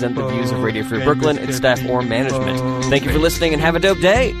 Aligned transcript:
represent 0.00 0.14
the 0.16 0.34
views 0.34 0.50
of 0.50 0.62
Radio 0.62 0.82
Free 0.82 1.04
Brooklyn, 1.04 1.36
its 1.38 1.56
staff, 1.56 1.84
or 1.86 2.00
management. 2.00 2.84
Thank 2.86 3.04
you 3.04 3.12
for 3.12 3.18
listening 3.18 3.52
and 3.52 3.60
have 3.60 3.76
a 3.76 3.80
dope 3.80 4.00
day. 4.00 4.32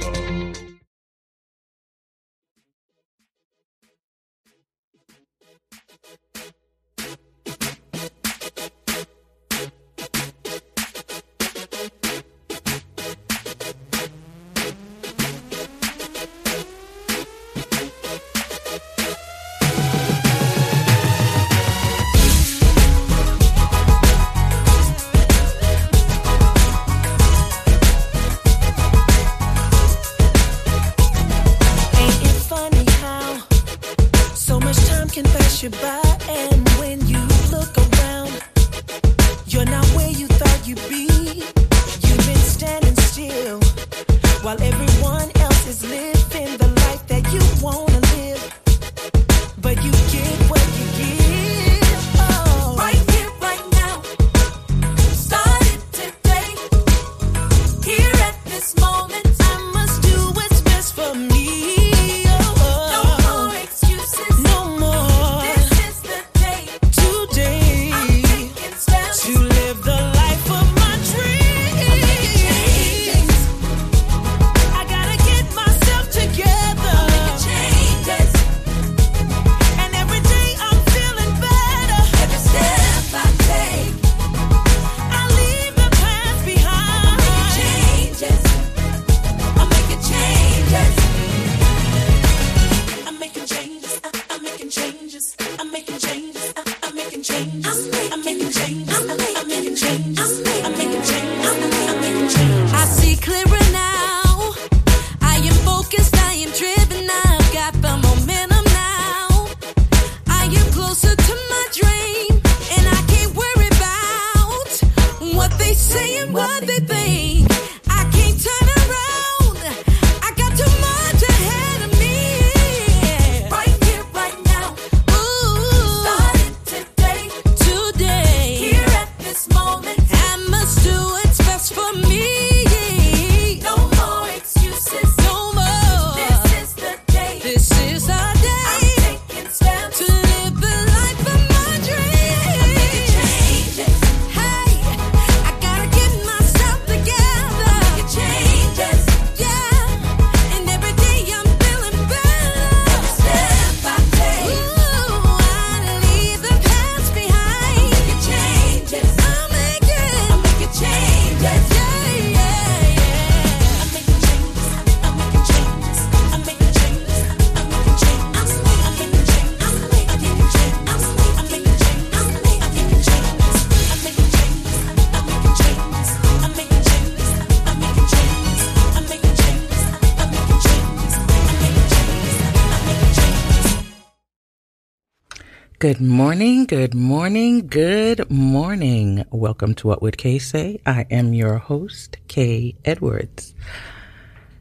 Good 186.70 186.94
morning, 186.94 187.66
good 187.66 188.30
morning. 188.30 189.24
Welcome 189.32 189.74
to 189.74 189.88
What 189.88 190.02
Would 190.02 190.16
Kay 190.16 190.38
Say? 190.38 190.80
I 190.86 191.04
am 191.10 191.34
your 191.34 191.58
host, 191.58 192.18
Kay 192.28 192.76
Edwards. 192.84 193.56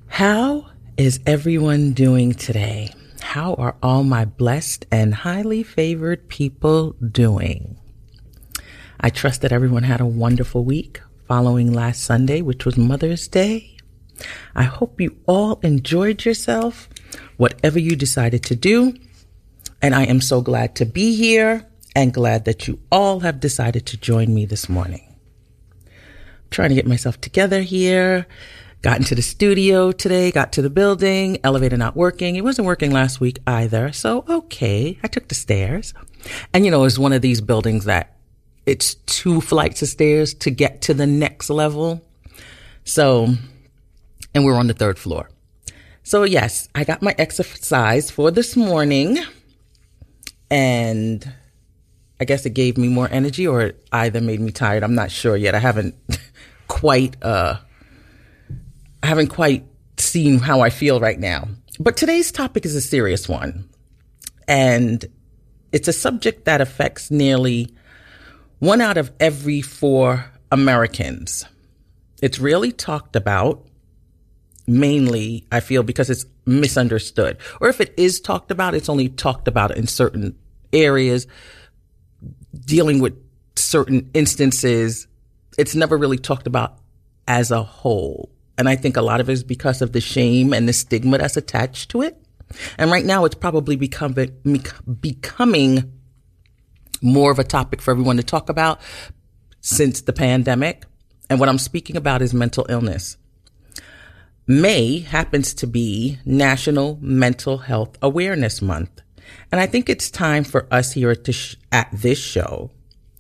How 0.07 0.71
is 0.97 1.19
everyone 1.27 1.93
doing 1.93 2.33
today? 2.33 2.95
How 3.21 3.53
are 3.53 3.75
all 3.83 4.03
my 4.03 4.25
blessed 4.25 4.87
and 4.91 5.13
highly 5.13 5.61
favored 5.61 6.27
people 6.29 6.93
doing? 6.93 7.77
I 8.99 9.11
trust 9.11 9.41
that 9.41 9.51
everyone 9.51 9.83
had 9.83 10.01
a 10.01 10.07
wonderful 10.07 10.65
week 10.65 11.01
following 11.27 11.71
last 11.71 12.01
Sunday, 12.01 12.41
which 12.41 12.65
was 12.65 12.75
Mother's 12.75 13.27
Day. 13.27 13.77
I 14.55 14.63
hope 14.63 14.99
you 14.99 15.15
all 15.27 15.59
enjoyed 15.61 16.25
yourself, 16.25 16.89
whatever 17.37 17.77
you 17.77 17.95
decided 17.95 18.41
to 18.45 18.55
do. 18.55 18.95
And 19.79 19.93
I 19.93 20.05
am 20.05 20.21
so 20.21 20.41
glad 20.41 20.75
to 20.77 20.87
be 20.87 21.15
here 21.15 21.68
and 21.99 22.13
glad 22.13 22.45
that 22.45 22.65
you 22.65 22.79
all 22.89 23.19
have 23.19 23.41
decided 23.41 23.85
to 23.85 23.97
join 23.97 24.33
me 24.33 24.45
this 24.45 24.69
morning. 24.69 25.05
trying 26.49 26.69
to 26.69 26.75
get 26.75 26.87
myself 26.87 27.19
together 27.19 27.61
here. 27.61 28.25
Got 28.81 28.99
into 28.99 29.15
the 29.15 29.21
studio 29.21 29.91
today, 29.91 30.31
got 30.31 30.53
to 30.53 30.61
the 30.61 30.69
building, 30.69 31.39
elevator 31.43 31.75
not 31.75 31.97
working. 31.97 32.37
It 32.37 32.45
wasn't 32.45 32.67
working 32.67 32.91
last 32.91 33.19
week 33.19 33.39
either. 33.45 33.91
So, 33.91 34.23
okay, 34.29 34.97
I 35.03 35.07
took 35.07 35.27
the 35.27 35.35
stairs. 35.35 35.93
And 36.53 36.63
you 36.63 36.71
know, 36.71 36.85
it's 36.85 36.97
one 36.97 37.11
of 37.11 37.21
these 37.21 37.41
buildings 37.41 37.83
that 37.83 38.15
it's 38.65 38.95
two 38.95 39.41
flights 39.41 39.81
of 39.81 39.89
stairs 39.89 40.33
to 40.35 40.49
get 40.49 40.81
to 40.83 40.93
the 40.93 41.05
next 41.05 41.49
level. 41.49 42.01
So, 42.85 43.27
and 44.33 44.45
we're 44.45 44.55
on 44.55 44.67
the 44.67 44.73
third 44.73 44.97
floor. 44.97 45.29
So, 46.03 46.23
yes, 46.23 46.69
I 46.73 46.85
got 46.85 47.01
my 47.01 47.13
exercise 47.17 48.09
for 48.09 48.31
this 48.31 48.55
morning 48.55 49.19
and 50.49 51.33
I 52.19 52.25
guess 52.25 52.45
it 52.45 52.51
gave 52.51 52.77
me 52.77 52.87
more 52.87 53.07
energy 53.09 53.47
or 53.47 53.61
it 53.61 53.87
either 53.91 54.21
made 54.21 54.39
me 54.39 54.51
tired. 54.51 54.83
I'm 54.83 54.95
not 54.95 55.11
sure 55.11 55.37
yet. 55.37 55.55
I 55.55 55.59
haven't 55.59 55.95
quite 56.67 57.15
uh 57.23 57.57
I 59.01 59.07
haven't 59.07 59.27
quite 59.29 59.65
seen 59.97 60.39
how 60.39 60.61
I 60.61 60.69
feel 60.69 60.99
right 60.99 61.19
now. 61.19 61.47
But 61.79 61.95
today's 61.95 62.31
topic 62.31 62.65
is 62.65 62.75
a 62.75 62.81
serious 62.81 63.29
one. 63.29 63.69
And 64.47 65.05
it's 65.71 65.87
a 65.87 65.93
subject 65.93 66.45
that 66.45 66.61
affects 66.61 67.09
nearly 67.11 67.73
one 68.59 68.81
out 68.81 68.97
of 68.97 69.11
every 69.19 69.61
four 69.61 70.25
Americans. 70.51 71.45
It's 72.21 72.39
really 72.39 72.71
talked 72.71 73.15
about 73.15 73.65
mainly, 74.67 75.45
I 75.51 75.61
feel, 75.61 75.83
because 75.83 76.09
it's 76.09 76.25
misunderstood. 76.45 77.37
Or 77.61 77.69
if 77.69 77.79
it 77.79 77.93
is 77.97 78.19
talked 78.19 78.51
about, 78.51 78.75
it's 78.75 78.89
only 78.89 79.09
talked 79.09 79.47
about 79.47 79.75
in 79.75 79.87
certain 79.87 80.37
areas, 80.73 81.27
dealing 82.65 82.99
with 82.99 83.15
certain 83.55 84.09
instances. 84.13 85.07
It's 85.57 85.75
never 85.75 85.97
really 85.97 86.17
talked 86.17 86.47
about 86.47 86.77
as 87.27 87.51
a 87.51 87.63
whole. 87.63 88.31
And 88.57 88.67
I 88.67 88.75
think 88.75 88.97
a 88.97 89.01
lot 89.01 89.21
of 89.21 89.29
it 89.29 89.33
is 89.33 89.43
because 89.43 89.81
of 89.81 89.93
the 89.93 90.01
shame 90.01 90.53
and 90.53 90.67
the 90.67 90.73
stigma 90.73 91.17
that's 91.17 91.37
attached 91.37 91.91
to 91.91 92.01
it. 92.01 92.21
And 92.77 92.91
right 92.91 93.05
now 93.05 93.25
it's 93.25 93.35
probably 93.35 93.75
becoming, 93.75 94.35
becoming 94.99 95.93
more 97.01 97.31
of 97.31 97.39
a 97.39 97.43
topic 97.43 97.81
for 97.81 97.91
everyone 97.91 98.17
to 98.17 98.23
talk 98.23 98.49
about 98.49 98.81
since 99.61 100.01
the 100.01 100.13
pandemic. 100.13 100.85
And 101.29 101.39
what 101.39 101.47
I'm 101.47 101.59
speaking 101.59 101.95
about 101.95 102.21
is 102.21 102.33
mental 102.33 102.65
illness. 102.69 103.17
May 104.47 104.99
happens 104.99 105.53
to 105.53 105.67
be 105.67 106.17
National 106.25 106.97
Mental 107.01 107.59
Health 107.59 107.97
Awareness 108.01 108.63
Month. 108.63 109.01
And 109.51 109.59
I 109.59 109.65
think 109.65 109.89
it's 109.89 110.11
time 110.11 110.43
for 110.43 110.67
us 110.71 110.93
here 110.93 111.11
at, 111.11 111.33
sh- 111.33 111.55
at 111.71 111.89
this 111.91 112.19
show 112.19 112.71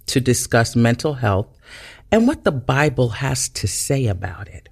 to 0.07 0.19
discuss 0.19 0.75
mental 0.75 1.15
health 1.15 1.47
and 2.11 2.27
what 2.27 2.43
the 2.43 2.51
Bible 2.51 3.09
has 3.09 3.49
to 3.49 3.67
say 3.67 4.07
about 4.07 4.47
it. 4.47 4.69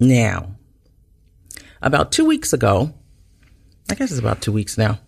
Now, 0.00 0.56
about 1.82 2.12
two 2.12 2.24
weeks 2.24 2.52
ago, 2.52 2.94
I 3.90 3.94
guess 3.94 4.10
it's 4.10 4.20
about 4.20 4.42
two 4.42 4.52
weeks 4.52 4.78
now, 4.78 5.00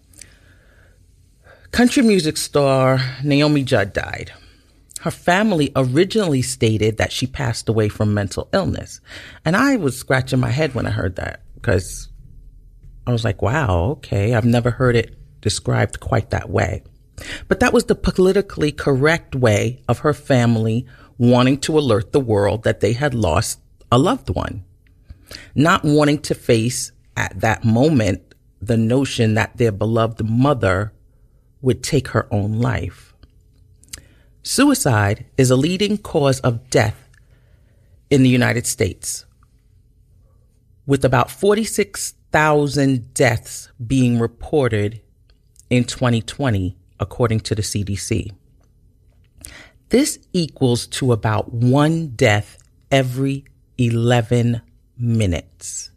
country 1.71 2.03
music 2.03 2.37
star 2.37 2.99
Naomi 3.23 3.63
Judd 3.63 3.93
died. 3.93 4.33
Her 5.01 5.11
family 5.11 5.73
originally 5.75 6.43
stated 6.43 6.99
that 6.99 7.13
she 7.13 7.27
passed 7.27 7.69
away 7.69 7.89
from 7.89 8.13
mental 8.13 8.49
illness. 8.53 9.01
And 9.45 9.57
I 9.57 9.77
was 9.77 9.97
scratching 9.97 10.41
my 10.41 10.51
head 10.51 10.75
when 10.75 10.87
I 10.87 10.91
heard 10.91 11.17
that 11.17 11.43
because 11.55 12.09
I 13.07 13.13
was 13.13 13.25
like, 13.25 13.43
wow, 13.43 13.97
okay, 13.97 14.35
I've 14.35 14.45
never 14.45 14.71
heard 14.71 14.97
it 14.97 15.17
described 15.41 16.01
quite 16.01 16.31
that 16.31 16.51
way. 16.51 16.83
But 17.49 17.61
that 17.61 17.73
was 17.73 17.85
the 17.85 17.95
politically 17.95 18.73
correct 18.73 19.35
way 19.35 19.83
of 19.89 20.01
her 20.01 20.15
family 20.15 20.87
wanting 21.19 21.59
to 21.59 21.79
alert 21.79 22.13
the 22.13 22.21
world 22.21 22.63
that 22.65 22.81
they 22.81 22.93
had 22.95 23.15
lost 23.15 23.61
a 23.93 23.99
loved 23.99 24.31
one, 24.31 24.65
not 25.55 25.85
wanting 25.85 26.21
to 26.23 26.35
face 26.35 26.93
at 27.17 27.41
that 27.41 27.65
moment 27.65 28.23
the 28.63 28.77
notion 28.77 29.35
that 29.35 29.57
their 29.57 29.73
beloved 29.73 30.25
mother 30.25 30.93
would 31.61 31.83
take 31.83 32.09
her 32.09 32.27
own 32.33 32.61
life. 32.61 33.15
Suicide 34.43 35.27
is 35.37 35.51
a 35.51 35.57
leading 35.57 35.99
cause 35.99 36.41
of 36.41 36.71
death 36.71 37.09
in 38.09 38.23
the 38.23 38.29
United 38.29 38.67
States, 38.67 39.27
with 40.87 41.05
about 41.05 41.31
46,000 42.33 43.13
deaths 43.13 43.71
being 43.85 44.19
reported 44.21 45.01
in 45.69 45.85
2020, 45.85 46.77
according 47.01 47.41
to 47.41 47.55
the 47.55 47.63
CDC. 47.63 48.31
This 49.89 50.19
equals 50.33 50.87
to 50.89 51.13
about 51.13 51.53
one 51.53 52.11
death 52.11 52.59
every 52.91 53.45
11 53.79 54.63
minutes. 54.97 55.91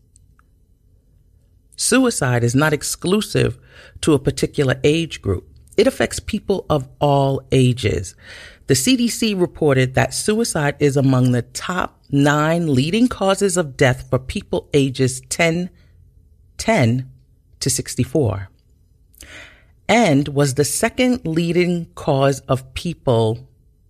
Suicide 1.76 2.44
is 2.44 2.56
not 2.56 2.74
exclusive 2.74 3.60
to 4.02 4.14
a 4.14 4.20
particular 4.20 4.80
age 4.84 5.22
group. 5.22 5.48
It 5.78 5.86
affects 5.86 6.20
people 6.20 6.66
of 6.70 6.88
all 7.00 7.42
ages. 7.52 8.16
The 8.68 8.74
CDC 8.74 9.40
reported 9.40 9.94
that 9.94 10.14
suicide 10.14 10.78
is 10.80 10.98
among 10.98 11.32
the 11.32 11.42
top 11.42 12.00
nine 12.10 12.74
leading 12.74 13.08
causes 13.08 13.58
of 13.58 13.78
death 13.78 14.10
for 14.10 14.18
people 14.18 14.70
ages 14.74 15.22
10, 15.30 15.70
10 16.58 17.10
to 17.60 17.70
64 17.70 18.50
and 19.88 20.28
was 20.30 20.56
the 20.56 20.66
second 20.66 21.26
leading 21.26 21.86
cause 21.96 22.40
of 22.42 22.74
people 22.74 23.48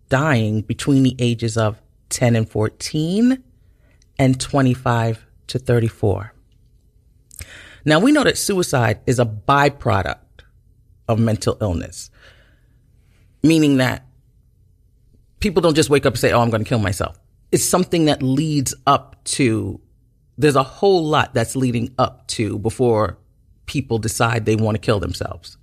dying 0.09 0.61
between 0.61 1.03
the 1.03 1.15
ages 1.19 1.57
of 1.57 1.81
10 2.09 2.35
and 2.35 2.49
14 2.49 3.43
and 4.19 4.39
25 4.39 5.25
to 5.47 5.59
34. 5.59 6.33
Now 7.85 7.99
we 7.99 8.11
know 8.11 8.23
that 8.23 8.37
suicide 8.37 8.99
is 9.05 9.19
a 9.19 9.25
byproduct 9.25 10.17
of 11.07 11.19
mental 11.19 11.57
illness, 11.61 12.09
meaning 13.41 13.77
that 13.77 14.05
people 15.39 15.61
don't 15.61 15.75
just 15.75 15.89
wake 15.89 16.05
up 16.05 16.13
and 16.13 16.19
say, 16.19 16.31
Oh, 16.31 16.41
I'm 16.41 16.49
going 16.49 16.63
to 16.63 16.69
kill 16.69 16.79
myself. 16.79 17.19
It's 17.51 17.63
something 17.63 18.05
that 18.05 18.23
leads 18.23 18.73
up 18.87 19.21
to, 19.25 19.79
there's 20.37 20.55
a 20.55 20.63
whole 20.63 21.05
lot 21.05 21.33
that's 21.33 21.55
leading 21.55 21.93
up 21.97 22.27
to 22.27 22.57
before 22.59 23.17
people 23.65 23.97
decide 23.97 24.45
they 24.45 24.55
want 24.55 24.75
to 24.75 24.81
kill 24.81 24.99
themselves. 24.99 25.57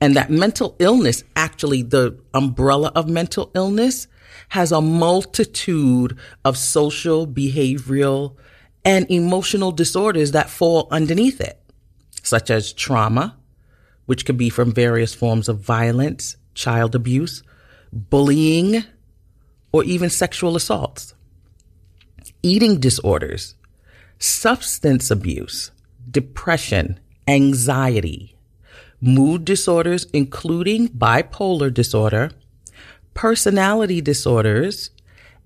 And 0.00 0.16
that 0.16 0.30
mental 0.30 0.76
illness, 0.78 1.24
actually, 1.36 1.82
the 1.82 2.18
umbrella 2.32 2.92
of 2.94 3.08
mental 3.08 3.50
illness 3.54 4.06
has 4.50 4.72
a 4.72 4.80
multitude 4.80 6.16
of 6.44 6.56
social, 6.56 7.26
behavioral, 7.26 8.36
and 8.84 9.10
emotional 9.10 9.72
disorders 9.72 10.32
that 10.32 10.50
fall 10.50 10.88
underneath 10.90 11.40
it, 11.40 11.60
such 12.22 12.50
as 12.50 12.72
trauma, 12.72 13.36
which 14.06 14.26
could 14.26 14.36
be 14.36 14.50
from 14.50 14.72
various 14.72 15.14
forms 15.14 15.48
of 15.48 15.60
violence, 15.60 16.36
child 16.54 16.94
abuse, 16.94 17.42
bullying, 17.92 18.84
or 19.72 19.82
even 19.84 20.10
sexual 20.10 20.56
assaults. 20.56 21.14
Eating 22.44 22.78
disorders, 22.78 23.54
substance 24.18 25.10
abuse, 25.10 25.70
depression, 26.10 27.00
anxiety, 27.26 28.36
mood 29.00 29.46
disorders, 29.46 30.04
including 30.12 30.88
bipolar 30.88 31.72
disorder, 31.72 32.30
personality 33.14 34.02
disorders, 34.02 34.90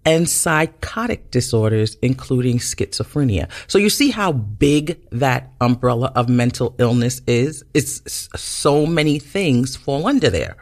and 0.05 0.29
psychotic 0.29 1.31
disorders, 1.31 1.97
including 2.03 2.59
schizophrenia. 2.59 3.49
So 3.69 3.79
you 3.79 3.91
see 3.91 4.11
how 4.11 4.33
big 4.33 4.99
that 5.13 5.53
umbrella 5.61 6.11
of 6.17 6.29
mental 6.29 6.75
illness 6.81 7.23
is? 7.29 7.63
It's 7.75 8.29
so 8.35 8.87
many 8.87 9.21
things 9.21 9.77
fall 9.77 10.09
under 10.09 10.31
there. 10.31 10.57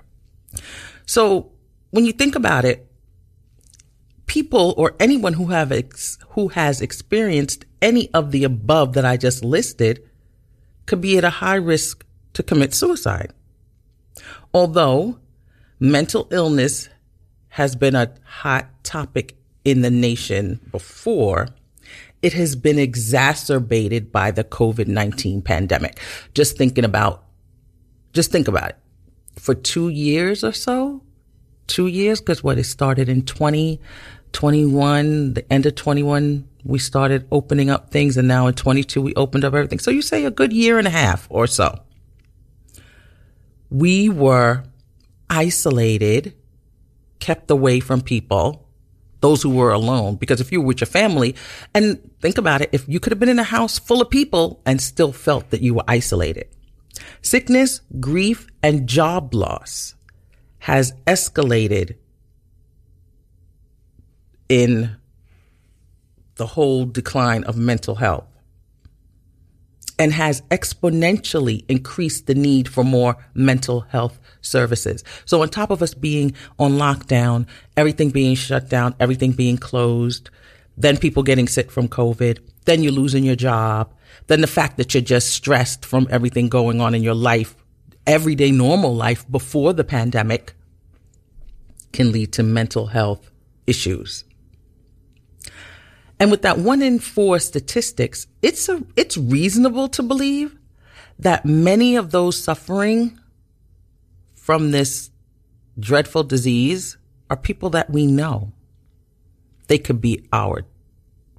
So 1.07 1.53
when 1.93 2.05
you 2.05 2.13
think 2.13 2.35
about 2.35 2.67
it, 2.67 2.86
people 4.27 4.75
or 4.77 4.95
anyone 5.01 5.35
who 5.35 5.47
have 5.47 5.73
ex- 5.73 6.19
who 6.31 6.49
has 6.49 6.81
experienced 6.81 7.65
any 7.81 8.13
of 8.13 8.33
the 8.33 8.45
above 8.45 8.93
that 8.95 9.05
I 9.05 9.17
just 9.17 9.45
listed 9.45 10.03
could 10.87 11.01
be 11.01 11.19
at 11.19 11.25
a 11.25 11.31
high 11.31 11.57
risk 11.57 12.05
to 12.35 12.43
commit 12.43 12.75
suicide. 12.75 13.33
Although 14.53 15.19
mental 15.79 16.29
illness 16.31 16.89
has 17.49 17.77
been 17.77 17.95
a 17.95 18.15
hot 18.25 18.69
topic 18.85 19.37
in 19.65 19.83
the 19.83 19.91
nation 19.91 20.61
before, 20.71 21.49
it 22.23 22.33
has 22.33 22.57
been 22.57 22.79
exacerbated 22.79 24.13
by 24.13 24.31
the 24.31 24.45
COVID 24.45 24.87
19 24.87 25.43
pandemic. 25.43 25.99
Just 26.35 26.57
thinking 26.57 26.85
about, 26.85 27.25
just 28.13 28.31
think 28.31 28.49
about 28.49 28.71
it. 28.71 28.77
For 29.37 29.55
two 29.55 29.89
years 29.89 30.43
or 30.43 30.53
so, 30.53 31.03
two 31.67 31.87
years, 31.87 32.21
because 32.21 32.43
what 32.43 32.59
it 32.59 32.65
started 32.65 33.09
in 33.09 33.23
2021, 34.37 35.33
the 35.33 35.51
end 35.51 35.65
of 35.65 35.75
21, 35.75 36.47
we 36.63 36.79
started 36.79 37.27
opening 37.33 37.71
up 37.71 37.91
things, 37.91 38.19
and 38.19 38.29
now 38.29 38.47
in 38.47 38.53
22, 38.53 39.01
we 39.01 39.15
opened 39.15 39.47
up 39.47 39.55
everything. 39.55 39.79
So 39.79 39.91
you 39.91 40.03
say 40.03 40.27
a 40.27 40.31
good 40.31 40.53
year 40.53 40.79
and 40.79 40.87
a 40.87 40.91
half 40.91 41.27
or 41.31 41.47
so. 41.47 41.81
We 43.71 44.11
were 44.11 44.65
isolated 45.31 46.35
kept 47.19 47.51
away 47.51 47.81
from 47.81 48.03
people, 48.03 48.69
those 49.21 49.43
who 49.43 49.49
were 49.49 49.73
alone. 49.73 50.17
Because 50.17 50.39
if 50.43 50.53
you 50.53 50.61
were 50.61 50.67
with 50.67 50.83
your 50.83 50.87
family, 50.87 51.35
and 51.75 51.99
think 52.21 52.37
about 52.37 52.61
it, 52.61 52.69
if 52.73 52.87
you 52.87 53.01
could 53.01 53.13
have 53.13 53.19
been 53.19 53.31
in 53.31 53.39
a 53.39 53.45
house 53.45 53.79
full 53.79 54.03
of 54.03 54.11
people 54.11 54.61
and 54.67 54.83
still 54.83 55.13
felt 55.13 55.49
that 55.49 55.63
you 55.63 55.73
were 55.73 55.85
isolated. 55.89 56.47
Sickness, 57.23 57.81
grief, 58.01 58.47
and 58.63 58.87
job 58.87 59.33
loss 59.33 59.95
has 60.59 60.93
escalated 61.07 61.97
in 64.49 64.97
the 66.37 66.47
whole 66.47 66.85
decline 66.85 67.45
of 67.45 67.57
mental 67.57 67.95
health 67.95 68.27
and 69.99 70.13
has 70.13 70.43
exponentially 70.43 71.65
increased 71.69 72.27
the 72.27 72.35
need 72.35 72.69
for 72.69 72.85
more 72.85 73.17
mental 73.35 73.81
health 73.81 74.19
services. 74.43 75.03
So 75.25 75.43
on 75.43 75.49
top 75.49 75.71
of 75.71 75.83
us 75.83 75.95
being 75.95 76.35
on 76.59 76.73
lockdown, 76.73 77.47
everything 77.77 78.11
being 78.11 78.35
shut 78.35 78.69
down, 78.69 78.95
everything 79.01 79.33
being 79.33 79.57
closed, 79.57 80.29
then 80.77 80.99
people 80.99 81.23
getting 81.23 81.49
sick 81.49 81.71
from 81.71 81.89
COVID, 81.89 82.41
then 82.67 82.83
you're 82.83 82.93
losing 82.93 83.25
your 83.25 83.37
job, 83.37 83.93
then 84.27 84.43
the 84.43 84.47
fact 84.47 84.77
that 84.77 84.93
you're 84.93 85.03
just 85.03 85.31
stressed 85.31 85.87
from 85.87 86.07
everything 86.11 86.49
going 86.49 86.81
on 86.81 86.95
in 86.95 87.03
your 87.03 87.15
life, 87.15 87.57
everyday 88.07 88.51
normal 88.51 88.95
life 88.95 89.29
before 89.31 89.73
the 89.73 89.85
pandemic 89.85 90.53
can 91.93 92.13
lead 92.13 92.33
to 92.35 92.43
mental 92.43 92.87
health 92.87 93.31
issues. 93.67 94.25
And 96.19 96.31
with 96.31 96.43
that 96.43 96.59
one 96.59 96.83
in 96.83 96.99
four 96.99 97.39
statistics, 97.39 98.27
it's 98.43 98.69
a, 98.69 98.83
it's 98.97 99.17
reasonable 99.17 99.89
to 99.89 100.03
believe 100.03 100.57
that 101.19 101.45
many 101.45 101.97
of 101.97 102.11
those 102.11 102.43
suffering 102.43 103.19
from 104.35 104.71
this 104.71 105.11
dreadful 105.79 106.25
disease 106.25 106.97
are 107.29 107.37
people 107.37 107.71
that 107.71 107.91
we 107.91 108.07
know. 108.07 108.53
They 109.67 109.79
could 109.79 110.01
be 110.01 110.27
our 110.33 110.65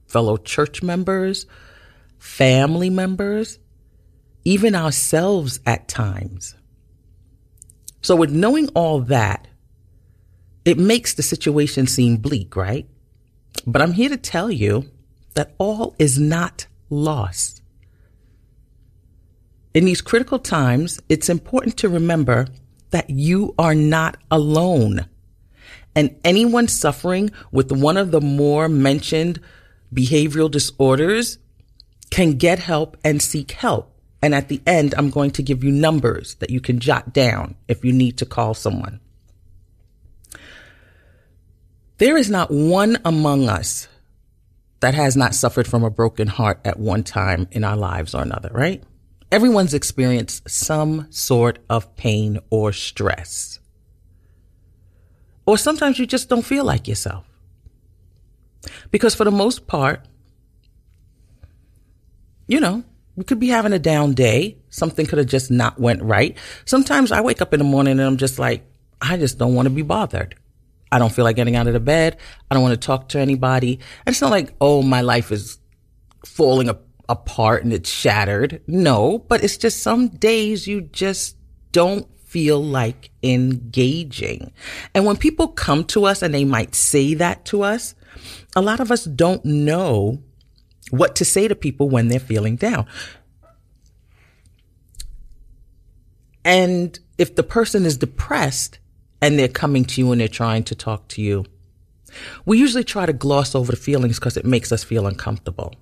fellow 0.06 0.38
church 0.38 0.84
members, 0.84 1.46
family 2.20 2.90
members, 2.90 3.60
even 4.44 4.76
ourselves 4.76 5.60
at 5.66 5.88
times. 5.88 6.56
So 8.02 8.16
with 8.16 8.32
knowing 8.32 8.70
all 8.70 9.02
that, 9.02 9.48
it 10.66 10.78
makes 10.78 11.14
the 11.14 11.24
situation 11.24 11.88
seem 11.88 12.18
bleak, 12.18 12.56
right? 12.56 12.88
But 13.66 13.82
I'm 13.82 13.94
here 13.94 14.10
to 14.10 14.18
tell 14.18 14.52
you 14.52 14.90
that 15.34 15.54
all 15.58 15.96
is 16.00 16.20
not 16.20 16.68
lost. 16.90 17.62
In 19.74 19.86
these 19.86 20.02
critical 20.02 20.40
times, 20.40 21.00
it's 21.10 21.30
important 21.30 21.78
to 21.78 21.90
remember 21.90 22.48
that 22.90 23.10
you 23.10 23.54
are 23.60 23.76
not 23.76 24.18
alone. 24.32 25.06
And 25.96 26.16
anyone 26.24 26.68
suffering 26.68 27.32
with 27.52 27.72
one 27.72 27.98
of 27.98 28.12
the 28.12 28.22
more 28.22 28.70
mentioned 28.70 29.40
behavioral 29.94 30.50
disorders 30.50 31.38
can 32.10 32.34
get 32.34 32.60
help 32.60 32.98
and 33.04 33.22
seek 33.22 33.52
help. 33.52 33.94
And 34.22 34.34
at 34.34 34.48
the 34.48 34.62
end, 34.66 34.96
I'm 34.98 35.10
going 35.10 35.32
to 35.32 35.44
give 35.44 35.64
you 35.64 35.72
numbers 35.72 36.36
that 36.36 36.50
you 36.50 36.60
can 36.60 36.80
jot 36.80 37.14
down 37.14 37.56
if 37.68 37.86
you 37.86 37.94
need 37.94 38.18
to 38.18 38.26
call 38.26 38.54
someone. 38.54 39.00
There 41.98 42.18
is 42.18 42.30
not 42.30 42.52
one 42.52 42.98
among 43.04 43.50
us 43.50 43.88
that 44.82 44.94
has 44.94 45.18
not 45.18 45.34
suffered 45.34 45.68
from 45.68 45.84
a 45.84 45.90
broken 45.90 46.28
heart 46.28 46.60
at 46.64 46.80
one 46.80 47.04
time 47.04 47.48
in 47.52 47.64
our 47.64 47.76
lives 47.76 48.14
or 48.14 48.22
another, 48.22 48.50
right? 48.54 48.84
Everyone's 49.32 49.74
experienced 49.74 50.48
some 50.50 51.08
sort 51.10 51.60
of 51.70 51.96
pain 51.96 52.40
or 52.52 52.72
stress. 52.72 53.60
Or 55.46 55.58
sometimes 55.58 55.98
you 55.98 56.06
just 56.06 56.30
don't 56.30 56.46
feel 56.46 56.64
like 56.64 56.88
yourself. 56.88 57.26
Because 58.92 59.16
for 59.16 59.24
the 59.24 59.32
most 59.32 59.66
part, 59.66 60.06
you 62.48 62.60
know, 62.60 62.84
we 63.16 63.24
could 63.24 63.40
be 63.40 63.48
having 63.48 63.74
a 63.74 63.80
down 63.80 64.14
day. 64.14 64.58
Something 64.70 65.08
could 65.08 65.18
have 65.18 65.28
just 65.28 65.50
not 65.50 65.80
went 65.80 66.04
right. 66.04 66.38
Sometimes 66.66 67.12
I 67.12 67.22
wake 67.22 67.42
up 67.42 67.54
in 67.54 67.58
the 67.58 67.64
morning 67.64 67.94
and 67.94 68.02
I'm 68.02 68.18
just 68.18 68.38
like, 68.38 68.64
I 69.02 69.18
just 69.18 69.40
don't 69.40 69.56
want 69.56 69.66
to 69.66 69.74
be 69.74 69.82
bothered. 69.82 70.36
I 70.92 71.00
don't 71.00 71.12
feel 71.12 71.26
like 71.26 71.36
getting 71.36 71.56
out 71.56 71.68
of 71.68 71.74
the 71.74 71.80
bed. 71.80 72.18
I 72.50 72.56
don't 72.56 72.64
want 72.64 72.80
to 72.80 72.86
talk 72.86 73.10
to 73.10 73.20
anybody. 73.20 73.80
And 74.06 74.14
it's 74.14 74.22
not 74.22 74.32
like, 74.32 74.54
oh, 74.62 74.82
my 74.82 75.02
life 75.02 75.32
is 75.32 75.60
falling 76.26 76.70
a- 76.70 76.80
apart 77.10 77.64
and 77.64 77.74
it's 77.74 77.90
shattered. 77.90 78.62
No, 78.68 79.20
but 79.20 79.44
it's 79.44 79.58
just 79.58 79.82
some 79.82 80.08
days 80.08 80.68
you 80.68 80.82
just 80.82 81.36
don't 81.72 82.08
feel 82.26 82.64
like 82.64 83.12
engaging. 83.24 84.52
And 84.94 85.06
when 85.06 85.18
people 85.18 85.48
come 85.48 85.84
to 85.86 86.06
us 86.06 86.22
and 86.22 86.34
they 86.34 86.46
might 86.46 86.76
say 86.76 87.14
that 87.16 87.46
to 87.46 87.64
us, 87.64 87.96
a 88.56 88.62
lot 88.62 88.80
of 88.80 88.92
us 88.92 89.06
don't 89.06 89.44
know 89.46 90.22
what 90.90 91.16
to 91.18 91.26
say 91.26 91.48
to 91.48 91.56
people 91.56 91.90
when 91.90 92.08
they're 92.08 92.20
feeling 92.20 92.56
down. 92.56 92.86
And 96.44 96.98
if 97.18 97.36
the 97.36 97.44
person 97.44 97.86
is 97.86 97.98
depressed 97.98 98.80
and 99.22 99.38
they're 99.38 99.48
coming 99.48 99.86
to 99.86 100.02
you 100.02 100.12
and 100.12 100.22
they're 100.22 100.28
trying 100.28 100.64
to 100.66 100.76
talk 100.76 101.08
to 101.10 101.22
you, 101.22 101.46
we 102.46 102.58
usually 102.58 102.84
try 102.84 103.06
to 103.06 103.14
gloss 103.14 103.56
over 103.56 103.72
the 103.72 103.78
feelings 103.78 104.20
because 104.20 104.38
it 104.38 104.46
makes 104.46 104.72
us 104.72 104.84
feel 104.84 105.08
uncomfortable. 105.08 105.74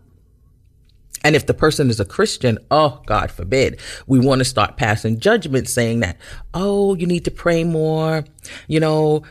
And 1.23 1.35
if 1.35 1.47
the 1.47 1.53
person 1.53 1.89
is 1.89 1.99
a 1.99 2.05
Christian, 2.05 2.59
oh, 2.69 3.01
God 3.07 3.31
forbid, 3.31 3.79
we 4.05 4.19
want 4.19 4.39
to 4.39 4.45
start 4.45 4.77
passing 4.77 5.19
judgment 5.19 5.67
saying 5.67 6.01
that, 6.01 6.17
oh, 6.53 6.93
you 6.95 7.07
need 7.07 7.25
to 7.25 7.31
pray 7.31 7.63
more. 7.63 8.23
You 8.67 8.79
know, 8.79 9.23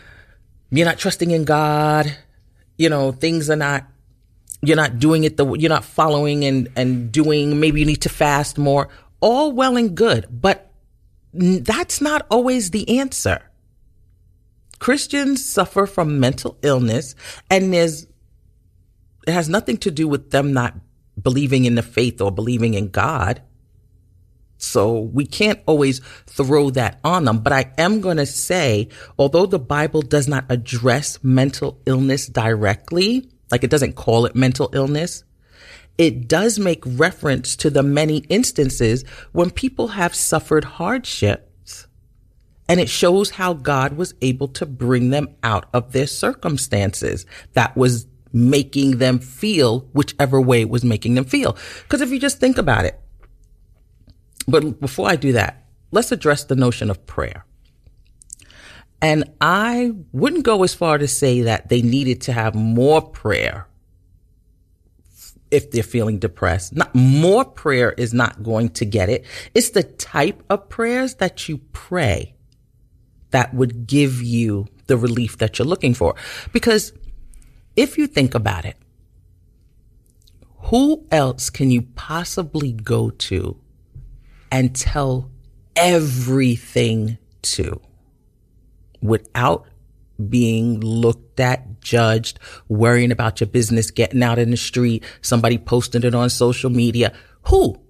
you're 0.71 0.87
not 0.87 0.99
trusting 0.99 1.31
in 1.31 1.45
God. 1.45 2.17
You 2.77 2.89
know, 2.89 3.13
things 3.13 3.49
are 3.49 3.57
not, 3.57 3.85
you're 4.61 4.77
not 4.77 4.99
doing 4.99 5.23
it 5.23 5.37
the, 5.37 5.47
you're 5.53 5.69
not 5.69 5.85
following 5.85 6.45
and, 6.45 6.69
and 6.75 7.13
doing, 7.13 7.61
maybe 7.61 7.79
you 7.81 7.87
need 7.87 8.03
to 8.03 8.09
fast 8.09 8.59
more. 8.59 8.89
All 9.21 9.53
well 9.53 9.77
and 9.77 9.97
good, 9.97 10.27
but 10.31 10.73
that's 11.33 12.01
not 12.01 12.27
always 12.29 12.73
the 12.73 12.99
answer. 12.99 13.41
Christians 14.79 15.45
suffer 15.45 15.87
from 15.87 16.21
mental 16.21 16.59
illness 16.63 17.15
and 17.51 17.73
there's, 17.73 18.07
it 19.27 19.33
has 19.33 19.49
nothing 19.49 19.77
to 19.79 19.91
do 19.91 20.07
with 20.09 20.31
them 20.31 20.53
not 20.53 20.75
believing 21.21 21.65
in 21.65 21.75
the 21.75 21.83
faith 21.83 22.21
or 22.21 22.31
believing 22.31 22.75
in 22.75 22.89
God. 22.89 23.43
So 24.57 25.01
we 25.01 25.27
can't 25.27 25.61
always 25.67 26.01
throw 26.27 26.71
that 26.71 27.01
on 27.05 27.25
them. 27.25 27.39
But 27.39 27.53
I 27.53 27.73
am 27.77 28.01
going 28.01 28.17
to 28.17 28.27
say, 28.27 28.89
although 29.19 29.47
the 29.47 29.59
Bible 29.59 30.03
does 30.03 30.29
not 30.29 30.47
address 30.49 31.23
mental 31.23 31.81
illness 31.87 32.27
directly, 32.27 33.31
like 33.51 33.65
it 33.65 33.71
doesn't 33.71 33.95
call 33.95 34.27
it 34.27 34.35
mental 34.35 34.71
illness, 34.73 35.25
it 35.99 36.27
does 36.29 36.59
make 36.59 36.83
reference 36.85 37.57
to 37.57 37.71
the 37.71 37.83
many 37.83 38.19
instances 38.29 39.05
when 39.33 39.51
people 39.51 39.89
have 39.89 40.15
suffered 40.15 40.65
hardships. 40.65 41.43
And 42.69 42.81
it 42.81 42.89
shows 42.89 43.31
how 43.31 43.53
God 43.53 43.97
was 43.97 44.15
able 44.23 44.49
to 44.49 44.67
bring 44.67 45.11
them 45.11 45.29
out 45.43 45.69
of 45.75 45.93
their 45.93 46.07
circumstances. 46.07 47.27
That 47.53 47.77
was 47.77 48.07
making 48.33 48.99
them 48.99 49.19
feel 49.19 49.81
whichever 49.93 50.41
way 50.41 50.63
it 50.63 50.71
was 50.71 50.85
making 50.85 51.15
them 51.15 51.25
feel. 51.25 51.57
Because 51.83 52.01
if 52.01 52.11
you 52.11 52.19
just 52.19 52.41
think 52.41 52.59
about 52.59 52.85
it, 52.85 52.99
but 54.49 54.81
before 54.81 55.09
I 55.09 55.17
do 55.17 55.33
that, 55.33 55.67
let's 55.91 56.13
address 56.13 56.45
the 56.45 56.57
notion 56.57 56.91
of 56.91 57.07
prayer. 57.07 57.45
And 59.01 59.33
I 59.41 59.93
wouldn't 60.13 60.45
go 60.45 60.63
as 60.63 60.75
far 60.75 60.99
to 60.99 61.07
say 61.07 61.43
that 61.43 61.69
they 61.69 61.83
needed 61.83 62.23
to 62.23 62.33
have 62.33 62.55
more 62.55 63.03
prayer 63.03 63.69
if 65.51 65.71
they're 65.71 65.83
feeling 65.83 66.19
depressed. 66.19 66.75
Not 66.75 66.95
more 66.95 67.45
prayer 67.45 67.93
is 67.93 68.13
not 68.13 68.43
going 68.43 68.71
to 68.71 68.85
get 68.85 69.09
it. 69.09 69.25
It's 69.55 69.71
the 69.71 69.83
type 69.83 70.43
of 70.51 70.69
prayers 70.69 71.17
that 71.17 71.49
you 71.49 71.59
pray 71.73 72.34
that 73.35 73.53
would 73.53 73.89
give 73.89 74.23
you 74.23 74.65
the 74.87 74.97
relief 74.97 75.39
that 75.39 75.59
you're 75.59 75.67
looking 75.67 75.93
for. 75.93 76.15
Because 76.53 76.93
if 77.75 77.99
you 77.99 78.07
think 78.07 78.33
about 78.33 78.65
it, 78.65 78.77
who 80.71 81.05
else 81.11 81.51
can 81.51 81.69
you 81.73 81.83
possibly 81.83 82.73
go 82.73 83.11
to 83.11 83.61
and 84.53 84.75
tell 84.75 85.33
everything 85.75 87.19
to 87.43 87.81
without 89.03 89.67
being 90.29 90.79
looked 90.79 91.41
at, 91.41 91.81
judged, 91.81 92.39
worrying 92.69 93.11
about 93.11 93.41
your 93.41 93.49
business 93.49 93.91
getting 93.91 94.23
out 94.23 94.39
in 94.39 94.53
the 94.53 94.57
street, 94.57 95.03
somebody 95.23 95.59
posting 95.59 96.05
it 96.05 96.15
on 96.15 96.31
social 96.31 96.71
media. 96.71 97.13
Who? 97.49 97.81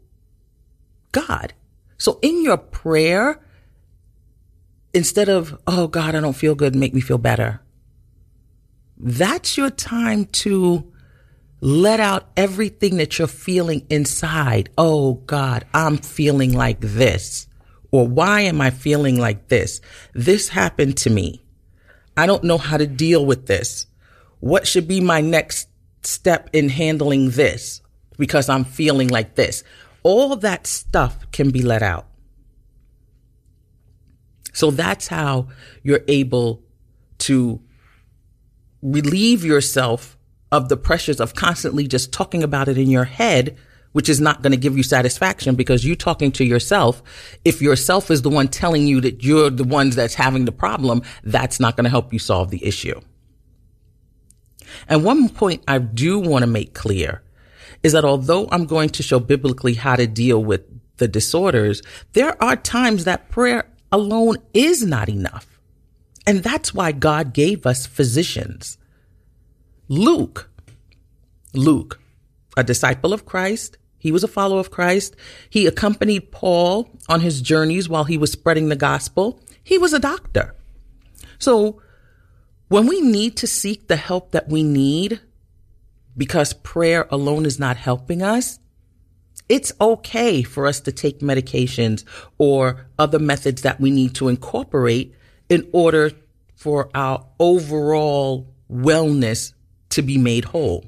God. 1.13 1.53
So 1.99 2.19
in 2.23 2.43
your 2.43 2.57
prayer, 2.57 3.45
instead 4.95 5.29
of, 5.29 5.61
oh 5.67 5.89
God, 5.89 6.15
I 6.15 6.21
don't 6.21 6.37
feel 6.37 6.55
good, 6.55 6.75
make 6.75 6.95
me 6.95 7.01
feel 7.01 7.19
better. 7.19 7.61
That's 8.97 9.59
your 9.59 9.71
time 9.71 10.27
to 10.27 10.91
let 11.61 11.99
out 11.99 12.31
everything 12.37 12.97
that 12.99 13.19
you're 13.19 13.27
feeling 13.27 13.87
inside. 13.91 14.71
Oh 14.79 15.15
God, 15.15 15.65
I'm 15.75 15.97
feeling 15.99 16.53
like 16.53 16.81
this. 16.81 17.49
Or 17.91 18.07
why 18.07 18.43
am 18.43 18.61
I 18.61 18.71
feeling 18.71 19.19
like 19.19 19.49
this? 19.49 19.81
This 20.15 20.49
happened 20.49 20.97
to 20.99 21.11
me. 21.11 21.45
I 22.17 22.27
don't 22.27 22.45
know 22.45 22.59
how 22.59 22.77
to 22.77 22.87
deal 22.87 23.25
with 23.27 23.47
this. 23.47 23.87
What 24.41 24.67
should 24.67 24.87
be 24.87 25.01
my 25.01 25.21
next 25.21 25.69
step 26.03 26.51
in 26.53 26.69
handling 26.69 27.31
this? 27.31 27.83
Because 28.19 28.49
I'm 28.49 28.65
feeling 28.65 29.09
like 29.09 29.35
this. 29.35 29.65
All 30.03 30.37
that 30.37 30.67
stuff 30.67 31.31
can 31.33 31.51
be 31.51 31.63
let 31.63 31.83
out. 31.83 32.07
So 34.55 34.71
that's 34.71 35.09
how 35.09 35.49
you're 35.83 36.05
able 36.09 36.63
to 37.19 37.61
relieve 38.81 39.45
yourself 39.45 40.17
of 40.51 40.69
the 40.69 40.77
pressures 40.77 41.21
of 41.21 41.35
constantly 41.35 41.87
just 41.87 42.13
talking 42.13 42.43
about 42.43 42.69
it 42.69 42.79
in 42.79 42.89
your 42.89 43.05
head, 43.05 43.57
which 43.93 44.09
is 44.09 44.21
not 44.21 44.43
going 44.43 44.53
to 44.53 44.57
give 44.57 44.77
you 44.77 44.83
satisfaction 44.83 45.57
because 45.57 45.85
you 45.85 45.97
talking 45.97 46.31
to 46.33 46.45
yourself. 46.45 47.03
If 47.45 47.61
yourself 47.61 48.11
is 48.11 48.23
the 48.23 48.31
one 48.31 48.49
telling 48.49 48.87
you 48.87 49.01
that 49.01 49.25
you're 49.25 49.51
the 49.51 49.65
ones 49.65 49.97
that's 49.97 50.15
having 50.15 50.45
the 50.45 50.53
problem, 50.53 51.03
that's 51.25 51.59
not 51.59 51.77
going 51.77 51.85
to 51.85 51.91
help 51.91 52.13
you 52.13 52.19
solve 52.19 52.51
the 52.51 52.65
issue. 52.65 53.01
And 54.89 55.05
one 55.05 55.29
point 55.29 55.65
I 55.67 55.79
do 55.79 56.19
want 56.21 56.43
to 56.43 56.47
make 56.47 56.75
clear 56.75 57.23
is 57.83 57.93
that 57.93 58.05
although 58.05 58.49
I'm 58.51 58.67
going 58.67 58.91
to 58.91 59.03
show 59.03 59.19
biblically 59.19 59.75
how 59.75 59.97
to 59.97 60.07
deal 60.07 60.43
with 60.43 60.63
the 60.97 61.09
disorders, 61.09 61.83
there 62.13 62.41
are 62.43 62.57
times 62.57 63.05
that 63.05 63.29
prayer 63.31 63.69
alone 63.95 64.39
is 64.53 64.85
not 64.85 65.09
enough. 65.09 65.47
And 66.27 66.43
that's 66.43 66.75
why 66.75 66.91
God 66.91 67.33
gave 67.33 67.65
us 67.65 67.87
physicians. 67.87 68.77
Luke, 69.89 70.51
Luke, 71.53 72.01
a 72.57 72.65
disciple 72.65 73.13
of 73.13 73.25
Christ, 73.25 73.79
he 73.99 74.11
was 74.11 74.25
a 74.25 74.29
follower 74.29 74.61
of 74.61 74.71
Christ. 74.71 75.17
He 75.49 75.67
accompanied 75.67 76.33
Paul 76.33 76.91
on 77.09 77.21
his 77.21 77.41
journeys 77.41 77.89
while 77.89 78.05
he 78.05 78.19
was 78.19 78.33
spreading 78.33 78.69
the 78.69 78.77
gospel. 78.77 79.41
He 79.63 79.79
was 79.79 79.95
a 79.95 79.99
doctor. 79.99 80.55
So 81.39 81.81
when 82.69 82.87
we 82.87 83.01
need 83.01 83.37
to 83.39 83.47
seek 83.47 83.87
the 83.87 83.97
help 83.97 84.33
that 84.33 84.49
we 84.49 84.63
need 84.63 85.21
because 86.17 86.53
prayer 86.53 87.07
alone 87.11 87.47
is 87.47 87.59
not 87.59 87.77
helping 87.77 88.23
us, 88.23 88.59
it's 89.49 89.73
okay 89.81 90.43
for 90.43 90.67
us 90.67 90.81
to 90.81 90.93
take 90.93 91.21
medications 91.21 92.05
or 92.39 92.87
other 92.99 93.19
methods 93.19 93.63
that 93.63 93.81
we 93.81 93.91
need 93.91 94.15
to 94.17 94.29
incorporate 94.29 95.15
in 95.49 95.69
order 95.73 96.13
for 96.57 96.89
our 96.95 97.27
overall 97.39 98.53
wellness 98.71 99.53
to 99.91 100.03
be 100.03 100.17
made 100.17 100.47
whole. 100.47 100.85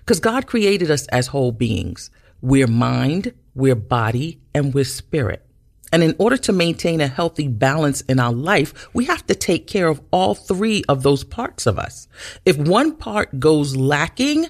Because 0.00 0.20
God 0.20 0.46
created 0.46 0.90
us 0.90 1.06
as 1.08 1.26
whole 1.26 1.52
beings. 1.52 2.10
We're 2.40 2.66
mind, 2.66 3.34
we're 3.54 3.74
body, 3.74 4.40
and 4.54 4.72
we're 4.72 4.84
spirit. 4.84 5.44
And 5.92 6.02
in 6.02 6.16
order 6.18 6.36
to 6.38 6.52
maintain 6.52 7.00
a 7.00 7.06
healthy 7.06 7.48
balance 7.48 8.00
in 8.02 8.18
our 8.18 8.32
life, 8.32 8.88
we 8.94 9.04
have 9.04 9.26
to 9.26 9.34
take 9.34 9.66
care 9.66 9.88
of 9.88 10.00
all 10.10 10.34
three 10.34 10.84
of 10.88 11.02
those 11.02 11.24
parts 11.24 11.66
of 11.66 11.78
us. 11.78 12.08
If 12.44 12.56
one 12.56 12.96
part 12.96 13.38
goes 13.38 13.76
lacking, 13.76 14.48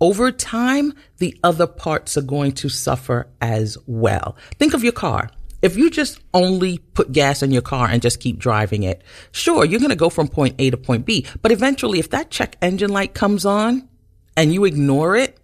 over 0.00 0.32
time, 0.32 0.94
the 1.18 1.38
other 1.44 1.66
parts 1.66 2.16
are 2.16 2.22
going 2.22 2.52
to 2.52 2.68
suffer 2.68 3.28
as 3.40 3.76
well. 3.86 4.36
Think 4.58 4.74
of 4.74 4.82
your 4.82 4.92
car. 4.92 5.30
If 5.62 5.76
you 5.76 5.90
just 5.90 6.18
only 6.32 6.78
put 6.78 7.12
gas 7.12 7.42
in 7.42 7.50
your 7.50 7.62
car 7.62 7.86
and 7.86 8.00
just 8.00 8.18
keep 8.20 8.38
driving 8.38 8.82
it, 8.82 9.02
sure, 9.30 9.64
you're 9.64 9.80
going 9.80 9.90
to 9.90 9.96
go 9.96 10.08
from 10.08 10.26
point 10.28 10.54
A 10.58 10.70
to 10.70 10.78
point 10.78 11.04
B. 11.04 11.26
But 11.42 11.52
eventually, 11.52 11.98
if 11.98 12.10
that 12.10 12.30
check 12.30 12.56
engine 12.62 12.90
light 12.90 13.12
comes 13.12 13.44
on 13.44 13.88
and 14.36 14.54
you 14.54 14.64
ignore 14.64 15.16
it, 15.16 15.38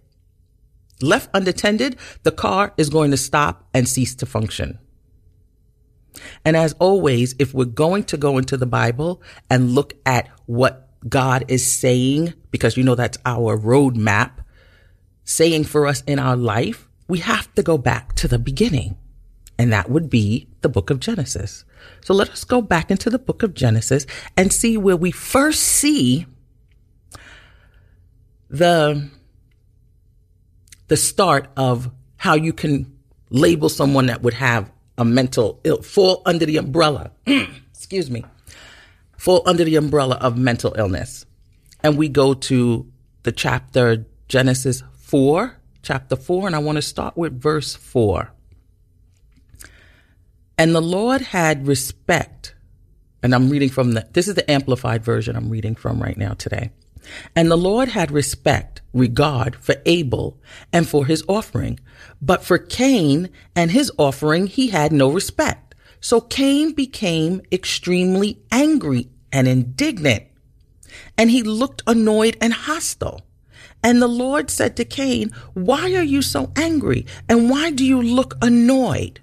left 1.01 1.29
unattended, 1.35 1.97
the 2.23 2.31
car 2.31 2.73
is 2.77 2.89
going 2.89 3.11
to 3.11 3.17
stop 3.17 3.67
and 3.75 3.87
cease 3.87 4.15
to 4.15 4.25
function. 4.25 4.79
And 6.43 6.57
as 6.57 6.73
always, 6.79 7.35
if 7.37 7.53
we're 7.53 7.65
going 7.65 8.05
to 8.05 8.17
go 8.17 8.37
into 8.37 8.57
the 8.57 8.65
Bible 8.65 9.21
and 9.51 9.75
look 9.75 9.93
at 10.03 10.29
what 10.47 10.89
God 11.07 11.45
is 11.47 11.71
saying, 11.71 12.33
because 12.49 12.75
you 12.75 12.83
know 12.83 12.95
that's 12.95 13.19
our 13.23 13.55
roadmap, 13.55 14.31
saying 15.27 15.65
for 15.65 15.85
us 15.85 16.01
in 16.07 16.19
our 16.19 16.37
life, 16.37 16.87
we 17.09 17.19
have 17.19 17.53
to 17.55 17.61
go 17.61 17.77
back 17.77 18.13
to 18.15 18.27
the 18.27 18.39
beginning. 18.39 18.97
And 19.59 19.73
that 19.73 19.89
would 19.89 20.09
be 20.09 20.47
the 20.61 20.69
book 20.69 20.89
of 20.89 20.99
Genesis. 20.99 21.65
So 22.01 22.13
let 22.13 22.29
us 22.29 22.43
go 22.43 22.61
back 22.61 22.89
into 22.89 23.09
the 23.09 23.19
book 23.19 23.43
of 23.43 23.53
Genesis 23.53 24.05
and 24.37 24.53
see 24.53 24.77
where 24.77 24.95
we 24.95 25.11
first 25.11 25.61
see 25.61 26.25
the, 28.49 29.09
the 30.87 30.97
start 30.97 31.49
of 31.57 31.91
how 32.15 32.35
you 32.35 32.53
can 32.53 32.97
label 33.29 33.67
someone 33.67 34.05
that 34.05 34.21
would 34.21 34.35
have 34.35 34.71
a 34.97 35.03
mental 35.03 35.59
ill, 35.65 35.81
fall 35.81 36.21
under 36.25 36.45
the 36.45 36.57
umbrella, 36.57 37.11
excuse 37.71 38.09
me, 38.09 38.23
fall 39.17 39.43
under 39.45 39.65
the 39.65 39.75
umbrella 39.75 40.15
of 40.21 40.37
mental 40.37 40.73
illness. 40.77 41.25
And 41.83 41.97
we 41.97 42.07
go 42.07 42.33
to 42.33 42.89
the 43.23 43.33
chapter 43.33 44.05
Genesis 44.29 44.83
4, 45.07 45.55
chapter 45.83 46.17
4, 46.17 46.47
and 46.47 46.55
I 46.55 46.59
want 46.59 46.75
to 46.75 46.81
start 46.81 47.15
with 47.15 47.41
verse 47.41 47.75
4. 47.75 48.29
And 50.57 50.75
the 50.75 50.81
Lord 50.81 51.21
had 51.21 51.65
respect. 51.65 52.55
And 53.23 53.33
I'm 53.33 53.49
reading 53.49 53.69
from 53.69 53.93
the, 53.93 54.05
this 54.11 54.27
is 54.27 54.35
the 54.35 54.51
amplified 54.51 55.05
version 55.05 55.37
I'm 55.37 55.49
reading 55.49 55.75
from 55.75 56.03
right 56.03 56.17
now 56.17 56.33
today. 56.33 56.71
And 57.37 57.49
the 57.49 57.55
Lord 57.55 57.87
had 57.87 58.11
respect, 58.11 58.81
regard 58.91 59.55
for 59.55 59.75
Abel 59.85 60.41
and 60.73 60.85
for 60.85 61.05
his 61.05 61.23
offering. 61.29 61.79
But 62.21 62.43
for 62.43 62.57
Cain 62.57 63.29
and 63.55 63.71
his 63.71 63.89
offering, 63.97 64.47
he 64.47 64.67
had 64.67 64.91
no 64.91 65.09
respect. 65.09 65.73
So 66.01 66.19
Cain 66.19 66.73
became 66.73 67.41
extremely 67.49 68.41
angry 68.51 69.07
and 69.31 69.47
indignant. 69.47 70.25
And 71.17 71.31
he 71.31 71.43
looked 71.43 71.81
annoyed 71.87 72.35
and 72.41 72.51
hostile. 72.51 73.26
And 73.87 74.01
the 74.01 74.07
Lord 74.09 74.51
said 74.51 74.75
to 74.75 74.83
Cain, 74.83 75.31
Why 75.53 75.95
are 75.95 76.03
you 76.03 76.21
so 76.21 76.51
angry? 76.57 77.05
And 77.29 77.49
why 77.49 77.71
do 77.71 77.85
you 77.85 78.01
look 78.01 78.35
annoyed? 78.41 79.21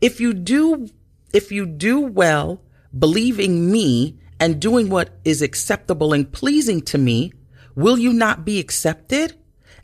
If 0.00 0.20
you 0.20 0.32
do, 0.32 0.90
if 1.32 1.50
you 1.50 1.66
do 1.66 1.98
well, 1.98 2.60
believing 2.96 3.68
me 3.72 4.16
and 4.38 4.60
doing 4.60 4.90
what 4.90 5.18
is 5.24 5.42
acceptable 5.42 6.12
and 6.12 6.30
pleasing 6.30 6.80
to 6.82 6.98
me, 6.98 7.32
will 7.74 7.98
you 7.98 8.12
not 8.12 8.44
be 8.44 8.60
accepted? 8.60 9.34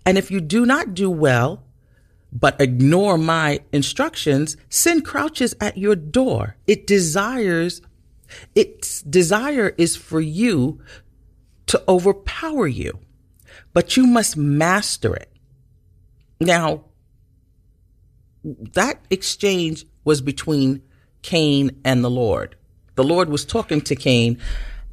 And 0.07 0.17
if 0.17 0.31
you 0.31 0.41
do 0.41 0.65
not 0.65 0.95
do 0.95 1.11
well, 1.11 1.65
but 2.33 2.61
ignore 2.61 3.19
my 3.19 3.59
instructions, 3.73 4.57
sin 4.69 5.03
crouches 5.03 5.53
at 5.61 5.77
your 5.77 5.97
door. 5.97 6.55
It 6.69 6.87
desires, 6.87 7.83
its 8.55 9.03
desire 9.03 9.75
is 9.79 9.97
for 9.97 10.21
you 10.21 10.81
to 11.67 11.83
overpower 11.89 12.69
you, 12.69 13.01
but 13.73 13.97
you 13.97 14.07
must 14.07 14.37
master 14.37 15.15
it. 15.15 15.31
Now, 16.41 16.85
that 18.45 19.01
exchange 19.11 19.87
was 20.05 20.21
between 20.21 20.83
Cain 21.23 21.81
and 21.85 22.03
the 22.03 22.11
Lord. 22.11 22.57
The 22.95 23.05
Lord 23.05 23.29
was 23.29 23.45
talking 23.45 23.81
to 23.83 23.95
Cain 23.95 24.39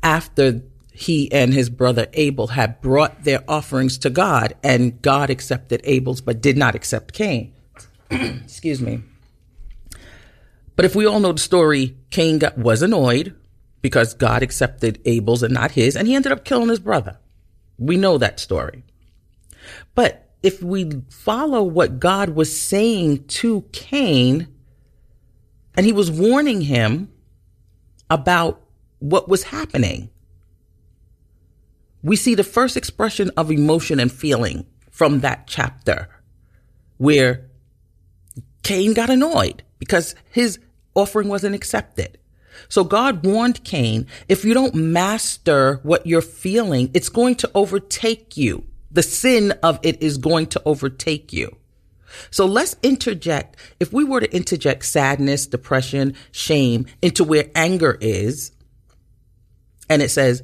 after 0.04 0.62
he 0.92 1.32
and 1.32 1.54
his 1.54 1.70
brother 1.70 2.08
Abel 2.14 2.48
had 2.48 2.82
brought 2.82 3.24
their 3.24 3.44
offerings 3.48 3.98
to 4.00 4.10
God, 4.10 4.54
and 4.64 5.02
God 5.02 5.30
accepted 5.30 5.82
Abel's 5.84 6.22
but 6.22 6.42
did 6.42 6.58
not 6.58 6.76
accept 6.76 7.14
Cain. 7.14 7.54
Excuse 8.12 8.82
me. 8.82 9.02
But 10.76 10.86
if 10.86 10.96
we 10.96 11.06
all 11.06 11.20
know 11.20 11.34
the 11.34 11.40
story, 11.40 11.98
Cain 12.10 12.40
got, 12.40 12.58
was 12.58 12.82
annoyed 12.82 13.36
because 13.82 14.14
God 14.14 14.44
accepted 14.44 15.02
Abel's 15.06 15.44
and 15.44 15.54
not 15.54 15.72
his, 15.72 15.96
and 15.96 16.08
he 16.08 16.16
ended 16.16 16.32
up 16.32 16.46
killing 16.46 16.70
his 16.70 16.80
brother. 16.80 17.18
We 17.80 17.98
know 17.98 18.18
that 18.20 18.40
story. 18.40 18.84
But 19.96 20.30
if 20.44 20.62
we 20.62 21.02
follow 21.10 21.64
what 21.64 22.00
God 22.00 22.30
was 22.30 22.56
saying 22.56 23.26
to 23.28 23.62
Cain, 23.72 24.48
and 25.76 25.86
he 25.86 25.92
was 25.92 26.12
warning 26.12 26.62
him 26.62 27.12
about 28.10 28.62
what 29.00 29.30
was 29.30 29.44
happening. 29.44 30.10
We 32.04 32.16
see 32.16 32.36
the 32.36 32.44
first 32.44 32.78
expression 32.78 33.32
of 33.38 33.52
emotion 33.52 34.00
and 34.00 34.12
feeling 34.12 34.66
from 34.92 35.22
that 35.22 35.48
chapter 35.48 36.10
where 36.98 37.50
Cain 38.64 38.94
got 38.94 39.10
annoyed 39.10 39.64
because 39.80 40.16
his 40.32 40.60
offering 40.96 41.30
wasn't 41.30 41.56
accepted. 41.56 42.19
So 42.68 42.84
God 42.84 43.26
warned 43.26 43.64
Cain, 43.64 44.08
if 44.28 44.44
you 44.44 44.54
don't 44.54 44.76
master 44.76 45.80
what 45.84 46.06
you're 46.06 46.22
feeling, 46.22 46.92
it's 46.94 47.10
going 47.10 47.36
to 47.36 47.52
overtake 47.56 48.36
you. 48.36 48.66
The 48.92 49.04
sin 49.04 49.52
of 49.64 49.80
it 49.84 50.02
is 50.02 50.18
going 50.18 50.48
to 50.48 50.62
overtake 50.66 51.32
you. 51.32 51.56
So 52.32 52.46
let's 52.46 52.76
interject. 52.82 53.56
If 53.80 53.94
we 53.94 54.04
were 54.04 54.20
to 54.20 54.36
interject 54.36 54.86
sadness, 54.86 55.46
depression, 55.46 56.16
shame 56.32 56.88
into 57.02 57.24
where 57.24 57.50
anger 57.56 57.98
is, 58.02 58.52
and 59.90 60.02
it 60.02 60.10
says, 60.10 60.44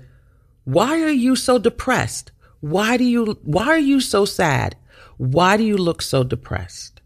why 0.63 1.01
are 1.01 1.10
you 1.10 1.36
so 1.36 1.58
depressed? 1.58 2.32
Why 2.60 2.97
do 2.97 3.04
you, 3.04 3.38
why 3.43 3.67
are 3.67 3.80
you 3.80 3.99
so 3.99 4.25
sad? 4.25 4.75
Why 5.17 5.58
do 5.58 5.63
you 5.63 5.78
look 5.78 6.01
so 6.01 6.23
depressed? 6.23 7.01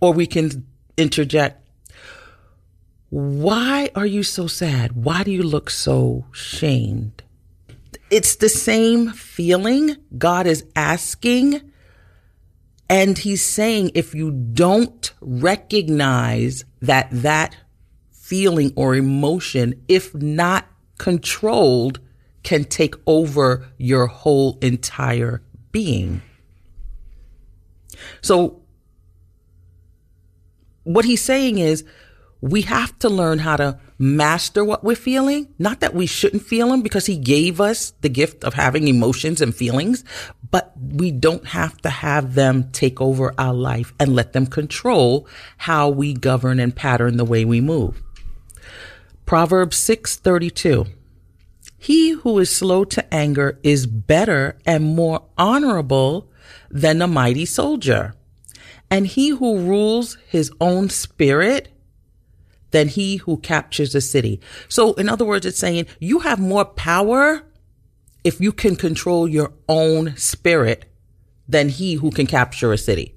Or 0.00 0.12
we 0.12 0.26
can 0.26 0.66
interject, 0.96 1.59
why 3.10 3.90
are 3.94 4.06
you 4.06 4.22
so 4.22 4.46
sad? 4.46 4.92
Why 4.92 5.24
do 5.24 5.30
you 5.30 5.42
look 5.42 5.68
so 5.68 6.26
shamed? 6.32 7.22
It's 8.08 8.36
the 8.36 8.48
same 8.48 9.10
feeling 9.10 9.96
God 10.16 10.46
is 10.46 10.64
asking 10.74 11.60
and 12.88 13.16
he's 13.16 13.44
saying 13.44 13.92
if 13.94 14.16
you 14.16 14.32
don't 14.32 15.12
recognize 15.20 16.64
that 16.82 17.08
that 17.12 17.56
feeling 18.10 18.72
or 18.74 18.96
emotion, 18.96 19.80
if 19.86 20.12
not 20.12 20.66
controlled, 20.98 22.00
can 22.42 22.64
take 22.64 22.94
over 23.06 23.68
your 23.78 24.06
whole 24.06 24.58
entire 24.60 25.40
being. 25.70 26.20
So 28.22 28.60
what 30.82 31.04
he's 31.04 31.22
saying 31.22 31.58
is 31.58 31.84
we 32.40 32.62
have 32.62 32.98
to 33.00 33.08
learn 33.08 33.38
how 33.38 33.56
to 33.56 33.78
master 33.98 34.64
what 34.64 34.82
we're 34.82 34.96
feeling. 34.96 35.48
Not 35.58 35.80
that 35.80 35.94
we 35.94 36.06
shouldn't 36.06 36.42
feel 36.42 36.68
them 36.68 36.82
because 36.82 37.06
he 37.06 37.16
gave 37.16 37.60
us 37.60 37.92
the 38.00 38.08
gift 38.08 38.44
of 38.44 38.54
having 38.54 38.88
emotions 38.88 39.40
and 39.40 39.54
feelings, 39.54 40.04
but 40.50 40.72
we 40.78 41.10
don't 41.10 41.46
have 41.48 41.76
to 41.82 41.90
have 41.90 42.34
them 42.34 42.70
take 42.72 43.00
over 43.00 43.34
our 43.38 43.52
life 43.52 43.92
and 44.00 44.14
let 44.14 44.32
them 44.32 44.46
control 44.46 45.26
how 45.58 45.90
we 45.90 46.14
govern 46.14 46.60
and 46.60 46.74
pattern 46.74 47.18
the 47.18 47.24
way 47.24 47.44
we 47.44 47.60
move. 47.60 48.02
Proverbs 49.26 49.76
6:32 49.76 50.86
He 51.76 52.10
who 52.10 52.38
is 52.38 52.50
slow 52.50 52.84
to 52.84 53.14
anger 53.14 53.58
is 53.62 53.86
better 53.86 54.58
and 54.64 54.96
more 54.96 55.24
honorable 55.36 56.30
than 56.70 57.02
a 57.02 57.06
mighty 57.06 57.44
soldier. 57.44 58.14
And 58.90 59.06
he 59.06 59.28
who 59.28 59.58
rules 59.58 60.16
his 60.26 60.50
own 60.60 60.88
spirit 60.88 61.68
than 62.70 62.88
he 62.88 63.16
who 63.16 63.36
captures 63.38 63.94
a 63.94 64.00
city. 64.00 64.40
So 64.68 64.94
in 64.94 65.08
other 65.08 65.24
words, 65.24 65.46
it's 65.46 65.58
saying 65.58 65.86
you 65.98 66.20
have 66.20 66.38
more 66.38 66.64
power 66.64 67.42
if 68.24 68.40
you 68.40 68.52
can 68.52 68.76
control 68.76 69.28
your 69.28 69.52
own 69.68 70.16
spirit 70.16 70.84
than 71.48 71.68
he 71.68 71.94
who 71.94 72.10
can 72.10 72.26
capture 72.26 72.72
a 72.72 72.78
city. 72.78 73.14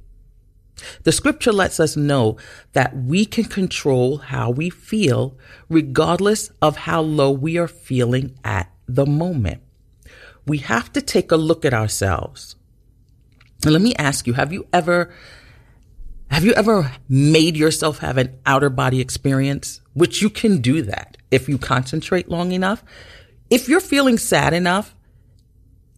The 1.04 1.12
scripture 1.12 1.52
lets 1.52 1.80
us 1.80 1.96
know 1.96 2.38
that 2.74 2.96
we 2.96 3.26
can 3.26 3.46
control 3.46 4.18
how 4.18 4.50
we 4.50 4.70
feel 4.70 5.38
regardless 5.70 6.52
of 6.62 6.78
how 6.78 7.02
low 7.02 7.32
we 7.32 7.58
are 7.58 7.68
feeling 7.68 8.36
at 8.44 8.72
the 8.88 9.06
moment. 9.06 9.62
We 10.46 10.58
have 10.60 10.92
to 10.94 11.02
take 11.02 11.32
a 11.32 11.38
look 11.38 11.64
at 11.64 11.74
ourselves. 11.74 12.56
Let 13.64 13.82
me 13.82 13.96
ask 13.96 14.28
you, 14.28 14.34
have 14.34 14.52
you 14.52 14.68
ever 14.74 15.14
have 16.34 16.44
you 16.44 16.54
ever 16.54 16.92
made 17.08 17.56
yourself 17.56 18.00
have 18.00 18.18
an 18.18 18.36
outer 18.44 18.72
body 18.72 19.00
experience? 19.00 19.82
Which 19.94 20.20
you 20.24 20.32
can 20.32 20.62
do 20.62 20.82
that 20.82 21.16
if 21.30 21.48
you 21.48 21.60
concentrate 21.60 22.28
long 22.28 22.54
enough. 22.54 22.84
If 23.52 23.70
you're 23.70 23.80
feeling 23.80 24.18
sad 24.18 24.52
enough, 24.52 24.96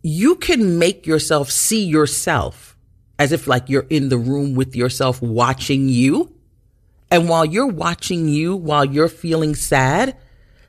you 0.03 0.35
can 0.35 0.77
make 0.77 1.07
yourself 1.07 1.49
see 1.49 1.85
yourself 1.85 2.75
as 3.17 3.31
if 3.31 3.47
like 3.47 3.69
you're 3.69 3.87
in 3.89 4.09
the 4.09 4.17
room 4.17 4.55
with 4.55 4.75
yourself 4.75 5.21
watching 5.21 5.87
you. 5.87 6.35
And 7.09 7.29
while 7.29 7.45
you're 7.45 7.65
watching 7.65 8.27
you, 8.27 8.57
while 8.57 8.83
you're 8.83 9.07
feeling 9.07 9.55
sad, 9.55 10.17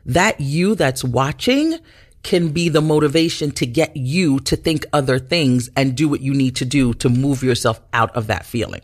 that 0.05 0.41
you 0.41 0.77
that's 0.77 1.03
watching 1.03 1.81
can 2.23 2.51
be 2.51 2.69
the 2.69 2.81
motivation 2.81 3.51
to 3.51 3.67
get 3.67 3.97
you 3.97 4.39
to 4.41 4.55
think 4.55 4.87
other 4.93 5.19
things 5.19 5.71
and 5.75 5.97
do 5.97 6.09
what 6.09 6.21
you 6.21 6.35
need 6.35 6.55
to 6.55 6.65
do 6.65 6.95
to 6.95 7.09
move 7.09 7.43
yourself 7.43 7.81
out 7.93 8.15
of 8.15 8.29
that 8.29 8.47
feeling. 8.47 8.83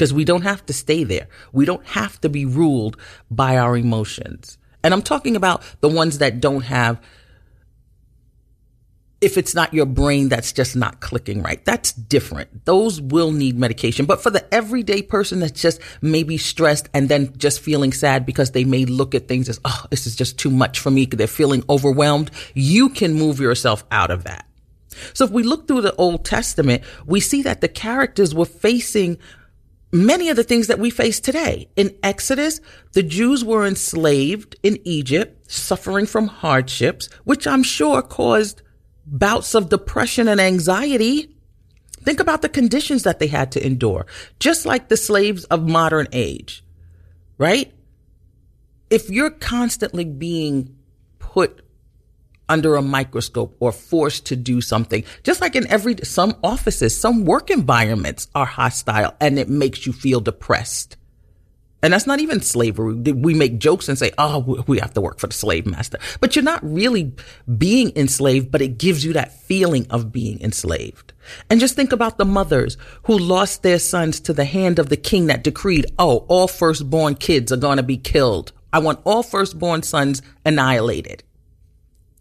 Because 0.00 0.14
we 0.14 0.24
don't 0.24 0.44
have 0.44 0.64
to 0.64 0.72
stay 0.72 1.04
there. 1.04 1.28
We 1.52 1.66
don't 1.66 1.84
have 1.84 2.18
to 2.22 2.30
be 2.30 2.46
ruled 2.46 2.96
by 3.30 3.58
our 3.58 3.76
emotions. 3.76 4.56
And 4.82 4.94
I'm 4.94 5.02
talking 5.02 5.36
about 5.36 5.62
the 5.80 5.90
ones 5.90 6.16
that 6.20 6.40
don't 6.40 6.62
have 6.62 7.02
if 9.20 9.36
it's 9.36 9.54
not 9.54 9.74
your 9.74 9.84
brain 9.84 10.30
that's 10.30 10.54
just 10.54 10.74
not 10.74 11.02
clicking 11.02 11.42
right. 11.42 11.62
That's 11.66 11.92
different. 11.92 12.64
Those 12.64 12.98
will 12.98 13.30
need 13.30 13.58
medication. 13.58 14.06
But 14.06 14.22
for 14.22 14.30
the 14.30 14.42
everyday 14.54 15.02
person 15.02 15.40
that's 15.40 15.60
just 15.60 15.82
maybe 16.00 16.38
stressed 16.38 16.88
and 16.94 17.10
then 17.10 17.36
just 17.36 17.60
feeling 17.60 17.92
sad 17.92 18.24
because 18.24 18.52
they 18.52 18.64
may 18.64 18.86
look 18.86 19.14
at 19.14 19.28
things 19.28 19.50
as, 19.50 19.60
oh, 19.66 19.84
this 19.90 20.06
is 20.06 20.16
just 20.16 20.38
too 20.38 20.48
much 20.48 20.78
for 20.78 20.90
me. 20.90 21.04
They're 21.04 21.26
feeling 21.26 21.62
overwhelmed. 21.68 22.30
You 22.54 22.88
can 22.88 23.12
move 23.12 23.38
yourself 23.38 23.84
out 23.90 24.10
of 24.10 24.24
that. 24.24 24.46
So 25.12 25.26
if 25.26 25.30
we 25.30 25.42
look 25.42 25.68
through 25.68 25.82
the 25.82 25.94
Old 25.96 26.24
Testament, 26.24 26.84
we 27.04 27.20
see 27.20 27.42
that 27.42 27.60
the 27.60 27.68
characters 27.68 28.34
were 28.34 28.46
facing 28.46 29.18
many 29.92 30.28
of 30.28 30.36
the 30.36 30.44
things 30.44 30.66
that 30.68 30.78
we 30.78 30.90
face 30.90 31.20
today. 31.20 31.68
In 31.76 31.96
Exodus, 32.02 32.60
the 32.92 33.02
Jews 33.02 33.44
were 33.44 33.66
enslaved 33.66 34.56
in 34.62 34.78
Egypt, 34.84 35.50
suffering 35.50 36.06
from 36.06 36.28
hardships, 36.28 37.08
which 37.24 37.46
I'm 37.46 37.62
sure 37.62 38.02
caused 38.02 38.62
bouts 39.06 39.54
of 39.54 39.68
depression 39.68 40.28
and 40.28 40.40
anxiety. 40.40 41.34
Think 42.02 42.20
about 42.20 42.42
the 42.42 42.48
conditions 42.48 43.02
that 43.02 43.18
they 43.18 43.26
had 43.26 43.52
to 43.52 43.66
endure, 43.66 44.06
just 44.38 44.64
like 44.64 44.88
the 44.88 44.96
slaves 44.96 45.44
of 45.44 45.68
modern 45.68 46.08
age, 46.12 46.64
right? 47.36 47.72
If 48.88 49.10
you're 49.10 49.30
constantly 49.30 50.04
being 50.04 50.76
put 51.18 51.62
under 52.50 52.76
a 52.76 52.82
microscope 52.82 53.56
or 53.60 53.72
forced 53.72 54.26
to 54.26 54.36
do 54.36 54.60
something, 54.60 55.04
just 55.22 55.40
like 55.40 55.56
in 55.56 55.66
every, 55.68 55.96
some 56.02 56.36
offices, 56.44 56.94
some 56.94 57.24
work 57.24 57.48
environments 57.50 58.28
are 58.34 58.44
hostile 58.44 59.14
and 59.20 59.38
it 59.38 59.48
makes 59.48 59.86
you 59.86 59.92
feel 59.92 60.20
depressed. 60.20 60.96
And 61.82 61.94
that's 61.94 62.06
not 62.06 62.20
even 62.20 62.42
slavery. 62.42 62.94
We 62.94 63.32
make 63.32 63.58
jokes 63.58 63.88
and 63.88 63.96
say, 63.96 64.12
oh, 64.18 64.62
we 64.66 64.78
have 64.80 64.92
to 64.94 65.00
work 65.00 65.18
for 65.18 65.28
the 65.28 65.32
slave 65.32 65.64
master. 65.64 65.98
But 66.20 66.36
you're 66.36 66.42
not 66.42 66.62
really 66.62 67.14
being 67.56 67.92
enslaved, 67.96 68.50
but 68.50 68.60
it 68.60 68.76
gives 68.76 69.02
you 69.02 69.14
that 69.14 69.32
feeling 69.32 69.86
of 69.88 70.12
being 70.12 70.42
enslaved. 70.42 71.14
And 71.48 71.58
just 71.58 71.76
think 71.76 71.92
about 71.92 72.18
the 72.18 72.26
mothers 72.26 72.76
who 73.04 73.18
lost 73.18 73.62
their 73.62 73.78
sons 73.78 74.20
to 74.20 74.34
the 74.34 74.44
hand 74.44 74.78
of 74.78 74.90
the 74.90 74.96
king 74.98 75.28
that 75.28 75.42
decreed, 75.42 75.86
oh, 75.98 76.26
all 76.28 76.48
firstborn 76.48 77.14
kids 77.14 77.50
are 77.50 77.56
going 77.56 77.78
to 77.78 77.82
be 77.82 77.96
killed. 77.96 78.52
I 78.74 78.80
want 78.80 79.00
all 79.04 79.22
firstborn 79.22 79.82
sons 79.82 80.20
annihilated. 80.44 81.24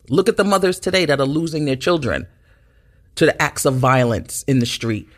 Look 0.09 0.29
at 0.29 0.37
the 0.37 0.43
mothers 0.43 0.79
today 0.79 1.05
that 1.05 1.19
are 1.19 1.25
losing 1.25 1.65
their 1.65 1.75
children 1.75 2.27
to 3.15 3.25
the 3.25 3.41
acts 3.41 3.65
of 3.65 3.75
violence 3.75 4.43
in 4.43 4.59
the 4.59 4.65
street. 4.65 5.09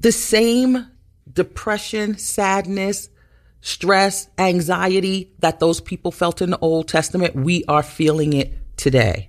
The 0.00 0.12
same 0.12 0.86
depression, 1.32 2.16
sadness, 2.18 3.10
stress, 3.60 4.28
anxiety 4.38 5.32
that 5.40 5.60
those 5.60 5.80
people 5.80 6.12
felt 6.12 6.40
in 6.40 6.50
the 6.50 6.58
Old 6.60 6.88
Testament, 6.88 7.34
we 7.34 7.64
are 7.64 7.82
feeling 7.82 8.32
it 8.32 8.52
today. 8.76 9.28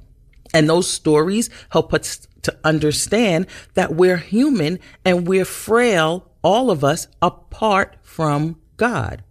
And 0.54 0.70
those 0.70 0.90
stories 0.90 1.50
help 1.70 1.94
us 1.94 2.28
to 2.44 2.58
understand 2.64 3.48
that 3.74 3.96
we're 3.96 4.18
human 4.18 4.80
and 5.06 5.28
we're 5.28 5.46
frail, 5.46 6.32
all 6.42 6.72
of 6.72 6.84
us, 6.84 7.08
apart 7.22 7.98
from 8.02 8.60
God. 8.78 9.24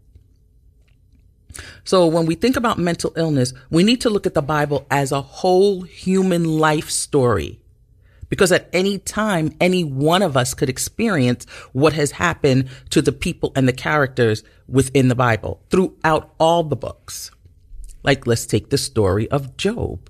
So 1.85 2.07
when 2.07 2.27
we 2.27 2.35
think 2.35 2.57
about 2.57 2.79
mental 2.79 3.13
illness, 3.17 3.53
we 3.71 3.83
need 3.83 4.01
to 4.03 4.11
look 4.11 4.27
at 4.27 4.35
the 4.35 4.43
Bible 4.43 4.87
as 4.91 5.13
a 5.13 5.21
whole 5.21 5.83
human 5.83 6.45
life 6.45 6.91
story 6.91 7.61
because 8.31 8.53
at 8.53 8.71
any 8.73 8.97
time, 8.97 9.55
any 9.61 9.85
one 9.85 10.23
of 10.23 10.37
us 10.37 10.55
could 10.55 10.71
experience 10.71 11.45
what 11.73 11.93
has 11.93 12.13
happened 12.13 12.71
to 12.91 13.03
the 13.03 13.13
people 13.13 13.53
and 13.55 13.69
the 13.69 13.73
characters 13.73 14.43
within 14.67 15.09
the 15.09 15.15
Bible 15.15 15.61
throughout 15.69 16.33
all 16.39 16.63
the 16.63 16.77
books. 16.77 17.31
Like, 18.03 18.27
let's 18.27 18.47
take 18.47 18.71
the 18.71 18.79
story 18.79 19.31
of 19.31 19.59
Job. 19.59 20.09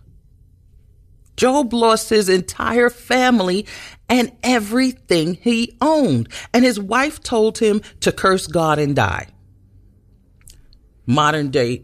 Job 1.37 1.73
lost 1.73 2.11
his 2.11 2.29
entire 2.29 2.91
family 2.91 3.67
and 4.09 4.31
everything 4.43 5.35
he 5.35 5.77
owned. 5.81 6.29
And 6.53 6.65
his 6.65 6.79
wife 6.79 7.23
told 7.23 7.59
him 7.59 7.81
to 8.01 8.13
curse 8.13 8.47
God 8.47 8.79
and 8.79 8.95
die. 8.95 9.29
Modern 11.11 11.51
day 11.51 11.83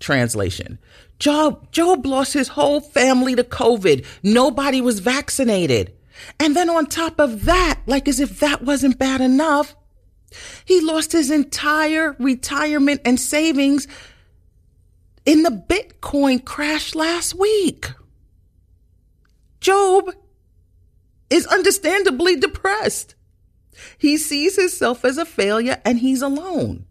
translation. 0.00 0.80
Job, 1.20 1.70
Job 1.70 2.04
lost 2.04 2.32
his 2.32 2.48
whole 2.48 2.80
family 2.80 3.36
to 3.36 3.44
COVID. 3.44 4.04
Nobody 4.24 4.80
was 4.80 4.98
vaccinated. 4.98 5.94
And 6.40 6.56
then 6.56 6.68
on 6.68 6.86
top 6.86 7.20
of 7.20 7.44
that, 7.44 7.80
like 7.86 8.08
as 8.08 8.18
if 8.18 8.40
that 8.40 8.62
wasn't 8.62 8.98
bad 8.98 9.20
enough, 9.20 9.76
he 10.64 10.80
lost 10.80 11.12
his 11.12 11.30
entire 11.30 12.16
retirement 12.18 13.02
and 13.04 13.20
savings 13.20 13.86
in 15.24 15.44
the 15.44 15.50
Bitcoin 15.50 16.44
crash 16.44 16.96
last 16.96 17.34
week. 17.34 17.92
Job 19.60 20.10
is 21.30 21.46
understandably 21.46 22.34
depressed. 22.34 23.14
He 23.96 24.16
sees 24.16 24.56
himself 24.56 25.04
as 25.04 25.18
a 25.18 25.24
failure 25.24 25.80
and 25.84 26.00
he's 26.00 26.20
alone. 26.20 26.86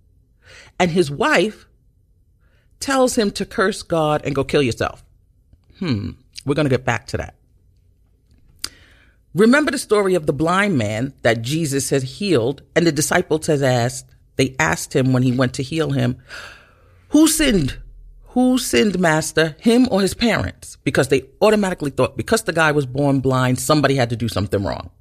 And 0.79 0.91
his 0.91 1.11
wife 1.11 1.67
tells 2.79 3.17
him 3.17 3.31
to 3.31 3.45
curse 3.45 3.83
God 3.83 4.21
and 4.23 4.33
go 4.33 4.43
kill 4.43 4.61
yourself. 4.61 5.03
Hmm, 5.79 6.11
we're 6.45 6.55
going 6.55 6.65
to 6.65 6.75
get 6.75 6.85
back 6.85 7.07
to 7.07 7.17
that. 7.17 7.35
Remember 9.35 9.71
the 9.71 9.77
story 9.77 10.15
of 10.15 10.25
the 10.25 10.33
blind 10.33 10.77
man 10.77 11.13
that 11.21 11.43
Jesus 11.43 11.89
had 11.91 12.01
healed, 12.01 12.63
and 12.75 12.87
the 12.87 12.91
disciples 12.91 13.45
had 13.47 13.61
asked, 13.61 14.05
they 14.37 14.55
asked 14.57 14.95
him 14.95 15.13
when 15.13 15.21
he 15.21 15.31
went 15.31 15.53
to 15.55 15.63
heal 15.63 15.91
him, 15.91 16.17
Who 17.09 17.27
sinned? 17.27 17.77
Who 18.29 18.57
sinned, 18.57 18.99
Master, 18.99 19.55
him 19.59 19.87
or 19.91 20.01
his 20.01 20.13
parents? 20.13 20.77
Because 20.83 21.09
they 21.09 21.23
automatically 21.41 21.91
thought 21.91 22.15
because 22.15 22.43
the 22.43 22.53
guy 22.53 22.71
was 22.71 22.85
born 22.85 23.19
blind, 23.19 23.59
somebody 23.59 23.95
had 23.95 24.09
to 24.11 24.15
do 24.15 24.27
something 24.27 24.63
wrong. 24.63 24.91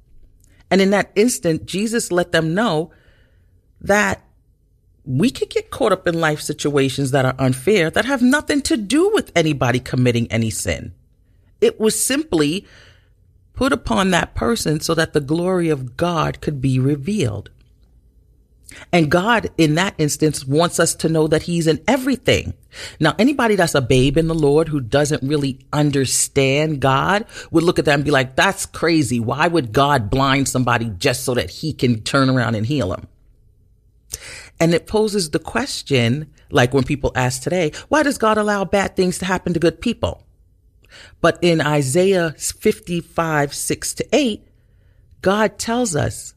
And 0.69 0.81
in 0.81 0.91
that 0.91 1.11
instant, 1.15 1.65
Jesus 1.65 2.11
let 2.11 2.31
them 2.31 2.53
know 2.53 2.91
that 3.81 4.23
we 5.09 5.31
could 5.31 5.49
get 5.49 5.71
caught 5.71 5.91
up 5.91 6.07
in 6.07 6.21
life 6.21 6.39
situations 6.39 7.09
that 7.09 7.25
are 7.25 7.33
unfair 7.39 7.89
that 7.89 8.05
have 8.05 8.21
nothing 8.21 8.61
to 8.61 8.77
do 8.77 9.09
with 9.11 9.31
anybody 9.35 9.79
committing 9.79 10.31
any 10.31 10.51
sin. 10.51 10.93
It 11.59 11.79
was 11.79 12.01
simply 12.01 12.67
put 13.53 13.73
upon 13.73 14.11
that 14.11 14.35
person 14.35 14.79
so 14.79 14.93
that 14.93 15.13
the 15.13 15.19
glory 15.19 15.69
of 15.69 15.97
God 15.97 16.41
could 16.41 16.61
be 16.61 16.77
revealed. 16.77 17.49
And 18.93 19.09
God, 19.09 19.49
in 19.57 19.73
that 19.75 19.95
instance, 19.97 20.45
wants 20.45 20.79
us 20.79 20.93
to 20.95 21.09
know 21.09 21.27
that 21.27 21.41
He's 21.41 21.65
in 21.65 21.81
everything. 21.87 22.53
Now, 22.99 23.15
anybody 23.17 23.55
that's 23.55 23.73
a 23.73 23.81
babe 23.81 24.15
in 24.15 24.27
the 24.27 24.35
Lord 24.35 24.67
who 24.67 24.79
doesn't 24.79 25.27
really 25.27 25.57
understand 25.73 26.81
God 26.81 27.25
would 27.49 27.63
look 27.63 27.79
at 27.79 27.85
that 27.85 27.95
and 27.95 28.05
be 28.05 28.11
like, 28.11 28.35
that's 28.35 28.67
crazy. 28.67 29.19
Why 29.19 29.47
would 29.47 29.73
God 29.73 30.11
blind 30.11 30.47
somebody 30.47 30.91
just 30.99 31.23
so 31.23 31.33
that 31.33 31.49
He 31.49 31.73
can 31.73 32.03
turn 32.03 32.29
around 32.29 32.53
and 32.53 32.67
heal 32.67 32.89
them? 32.89 33.07
And 34.59 34.73
it 34.73 34.87
poses 34.87 35.29
the 35.29 35.39
question, 35.39 36.31
like 36.51 36.73
when 36.73 36.83
people 36.83 37.11
ask 37.15 37.41
today, 37.41 37.71
why 37.87 38.03
does 38.03 38.17
God 38.17 38.37
allow 38.37 38.65
bad 38.65 38.95
things 38.95 39.17
to 39.19 39.25
happen 39.25 39.53
to 39.53 39.59
good 39.59 39.79
people? 39.79 40.25
But 41.21 41.37
in 41.41 41.61
Isaiah 41.61 42.31
55, 42.37 43.53
6 43.53 43.93
to 43.93 44.07
8, 44.11 44.47
God 45.21 45.57
tells 45.59 45.95
us, 45.95 46.33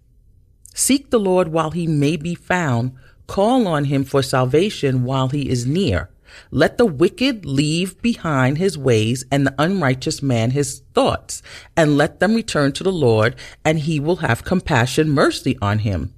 seek 0.75 1.11
the 1.11 1.21
Lord 1.21 1.49
while 1.49 1.71
he 1.71 1.87
may 1.87 2.17
be 2.17 2.35
found, 2.35 2.93
call 3.27 3.67
on 3.67 3.87
him 3.87 4.05
for 4.05 4.23
salvation 4.23 5.05
while 5.05 5.29
he 5.29 5.49
is 5.49 5.67
near. 5.67 6.11
Let 6.51 6.79
the 6.79 6.87
wicked 6.87 7.45
leave 7.45 8.01
behind 8.01 8.59
his 8.59 8.79
ways 8.79 9.25
and 9.31 9.47
the 9.47 9.55
unrighteous 9.59 10.23
man 10.23 10.51
his 10.51 10.83
thoughts, 10.95 11.43
and 11.77 11.97
let 11.97 12.21
them 12.21 12.35
return 12.35 12.73
to 12.73 12.85
the 12.85 12.93
Lord, 12.93 13.37
and 13.65 13.81
he 13.81 14.01
will 14.01 14.17
have 14.17 14.45
compassion, 14.45 15.11
mercy 15.11 15.59
on 15.61 15.81
him. 15.81 16.15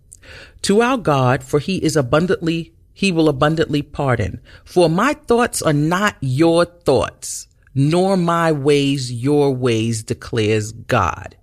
To 0.65 0.81
our 0.81 0.97
God, 0.97 1.45
for 1.45 1.59
he 1.59 1.77
is 1.77 1.95
abundantly, 1.95 2.73
he 2.95 3.13
will 3.13 3.29
abundantly 3.29 3.83
pardon. 3.83 4.41
For 4.65 4.89
my 4.89 5.13
thoughts 5.13 5.61
are 5.61 5.75
not 5.75 6.17
your 6.21 6.65
thoughts, 6.65 7.49
nor 7.75 8.17
my 8.17 8.51
ways 8.51 9.13
your 9.13 9.55
ways, 9.55 10.03
declares 10.03 10.73
God. 10.73 11.37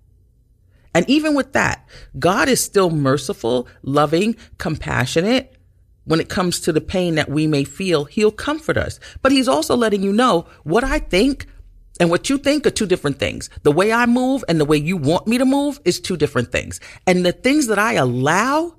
And 0.96 1.08
even 1.08 1.36
with 1.36 1.54
that, 1.54 1.88
God 2.18 2.50
is 2.50 2.64
still 2.64 2.90
merciful, 2.90 3.68
loving, 3.84 4.38
compassionate. 4.58 5.56
When 6.06 6.20
it 6.20 6.28
comes 6.28 6.60
to 6.62 6.74
the 6.74 6.82
pain 6.82 7.14
that 7.16 7.30
we 7.30 7.46
may 7.46 7.64
feel, 7.64 8.06
he'll 8.06 8.32
comfort 8.32 8.76
us. 8.76 9.00
But 9.22 9.32
he's 9.32 9.48
also 9.48 9.76
letting 9.76 10.02
you 10.02 10.12
know 10.12 10.48
what 10.64 10.84
I 10.84 10.98
think 10.98 11.46
and 12.00 12.10
what 12.10 12.28
you 12.32 12.40
think 12.40 12.66
are 12.66 12.72
two 12.72 12.88
different 12.88 13.20
things. 13.20 13.52
The 13.62 13.72
way 13.72 13.94
I 13.94 14.08
move 14.08 14.44
and 14.50 14.60
the 14.60 14.66
way 14.66 14.78
you 14.78 14.98
want 14.98 15.28
me 15.28 15.38
to 15.38 15.46
move 15.46 15.80
is 15.86 16.00
two 16.00 16.18
different 16.18 16.52
things. 16.52 16.80
And 17.06 17.24
the 17.24 17.32
things 17.32 17.68
that 17.68 17.78
I 17.78 17.94
allow, 17.94 18.78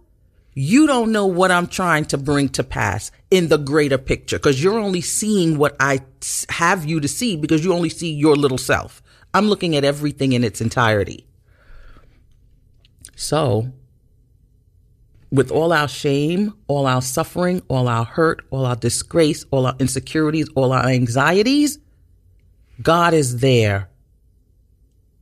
you 0.54 0.86
don't 0.86 1.12
know 1.12 1.26
what 1.26 1.50
I'm 1.50 1.66
trying 1.66 2.04
to 2.06 2.18
bring 2.18 2.50
to 2.50 2.64
pass 2.64 3.10
in 3.30 3.48
the 3.48 3.56
greater 3.56 3.98
picture 3.98 4.38
because 4.38 4.62
you're 4.62 4.78
only 4.78 5.00
seeing 5.00 5.56
what 5.56 5.76
I 5.80 6.00
have 6.50 6.84
you 6.84 7.00
to 7.00 7.08
see 7.08 7.36
because 7.36 7.64
you 7.64 7.72
only 7.72 7.88
see 7.88 8.12
your 8.12 8.36
little 8.36 8.58
self. 8.58 9.02
I'm 9.32 9.46
looking 9.46 9.76
at 9.76 9.84
everything 9.84 10.32
in 10.32 10.44
its 10.44 10.60
entirety. 10.60 11.26
So, 13.16 13.72
with 15.30 15.50
all 15.50 15.72
our 15.72 15.88
shame, 15.88 16.54
all 16.66 16.86
our 16.86 17.00
suffering, 17.00 17.62
all 17.68 17.88
our 17.88 18.04
hurt, 18.04 18.44
all 18.50 18.66
our 18.66 18.76
disgrace, 18.76 19.46
all 19.50 19.66
our 19.66 19.76
insecurities, 19.78 20.48
all 20.54 20.72
our 20.72 20.86
anxieties, 20.86 21.78
God 22.82 23.14
is 23.14 23.40
there 23.40 23.88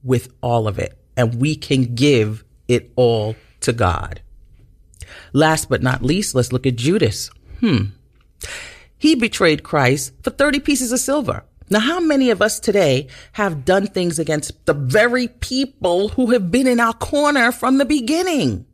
with 0.03 0.33
all 0.40 0.66
of 0.66 0.79
it, 0.81 0.99
and 1.16 1.37
we 1.37 1.55
can 1.55 1.95
give 1.95 2.43
it 2.66 2.90
all 2.97 3.37
to 3.61 3.73
God. 3.73 4.23
Last 5.33 5.68
but 5.68 5.83
not 5.83 6.03
least, 6.03 6.35
let's 6.35 6.53
look 6.53 6.66
at 6.66 6.77
Judas. 6.77 7.31
Hmm. 7.61 7.87
He 8.99 9.14
betrayed 9.14 9.62
Christ 9.62 10.12
for 10.23 10.31
30 10.31 10.61
pieces 10.61 10.92
of 10.92 11.01
silver. 11.01 11.44
Now, 11.70 11.81
how 11.81 12.01
many 12.01 12.31
of 12.31 12.42
us 12.42 12.59
today 12.59 13.07
have 13.33 13.64
done 13.64 13.87
things 13.87 14.18
against 14.18 14.66
the 14.66 14.75
very 14.75 15.29
people 15.29 16.09
who 16.11 16.33
have 16.33 16.51
been 16.51 16.66
in 16.66 16.81
our 16.81 16.92
corner 16.94 17.53
from 17.53 17.79
the 17.79 17.85
beginning, 17.85 18.66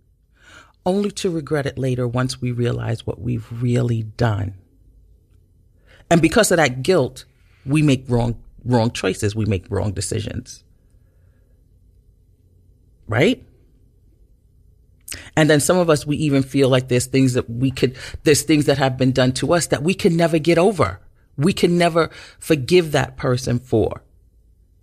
only 0.87 1.11
to 1.13 1.31
regret 1.31 1.67
it 1.67 1.77
later 1.77 2.09
once 2.09 2.41
we 2.41 2.53
realize 2.53 3.07
what 3.07 3.21
we've 3.21 3.47
really 3.51 4.03
done? 4.03 4.55
And 6.11 6.23
because 6.23 6.51
of 6.51 6.57
that 6.57 6.83
guilt, 6.83 7.27
we 7.67 7.83
make 7.83 8.05
wrong, 8.09 8.43
wrong 8.65 8.91
choices. 8.91 9.37
We 9.37 9.45
make 9.45 9.71
wrong 9.71 9.93
decisions. 9.93 10.65
Right? 13.09 13.45
And 15.37 15.51
then 15.51 15.61
some 15.61 15.77
of 15.77 15.91
us, 15.91 16.07
we 16.07 16.17
even 16.17 16.43
feel 16.43 16.69
like 16.69 16.89
there's 16.89 17.07
things 17.07 17.35
that 17.35 17.49
we 17.49 17.71
could, 17.71 17.97
there's 18.25 18.43
things 18.43 18.65
that 18.67 18.79
have 18.79 18.97
been 18.97 19.13
done 19.13 19.33
to 19.33 19.53
us 19.53 19.67
that 19.67 19.83
we 19.83 19.93
can 19.95 20.17
never 20.17 20.39
get 20.39 20.57
over 20.57 21.01
we 21.37 21.53
can 21.53 21.77
never 21.79 22.11
forgive 22.39 22.93
that 22.93 23.17
person 23.17 23.59
for. 23.59 24.03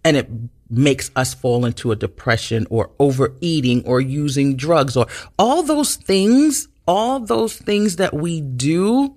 And 0.04 0.18
it 0.18 0.30
makes 0.70 1.12
us 1.16 1.34
fall 1.34 1.66
into 1.66 1.92
a 1.92 1.96
depression 1.96 2.68
or 2.70 2.92
overeating 3.00 3.86
or 3.86 4.02
using 4.02 4.56
drugs 4.56 4.98
or 4.98 5.08
all 5.40 5.64
those 5.64 5.96
things, 5.96 6.68
all 6.88 7.20
those 7.20 7.56
things 7.56 7.96
that 7.98 8.14
we 8.14 8.42
do 8.42 9.16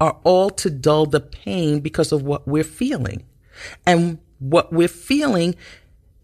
are 0.00 0.18
all 0.24 0.50
to 0.50 0.70
dull 0.70 1.06
the 1.06 1.20
pain 1.20 1.80
because 1.80 2.12
of 2.12 2.22
what 2.22 2.48
we're 2.48 2.64
feeling. 2.64 3.24
And 3.86 4.18
what 4.38 4.72
we're 4.72 4.88
feeling 4.88 5.54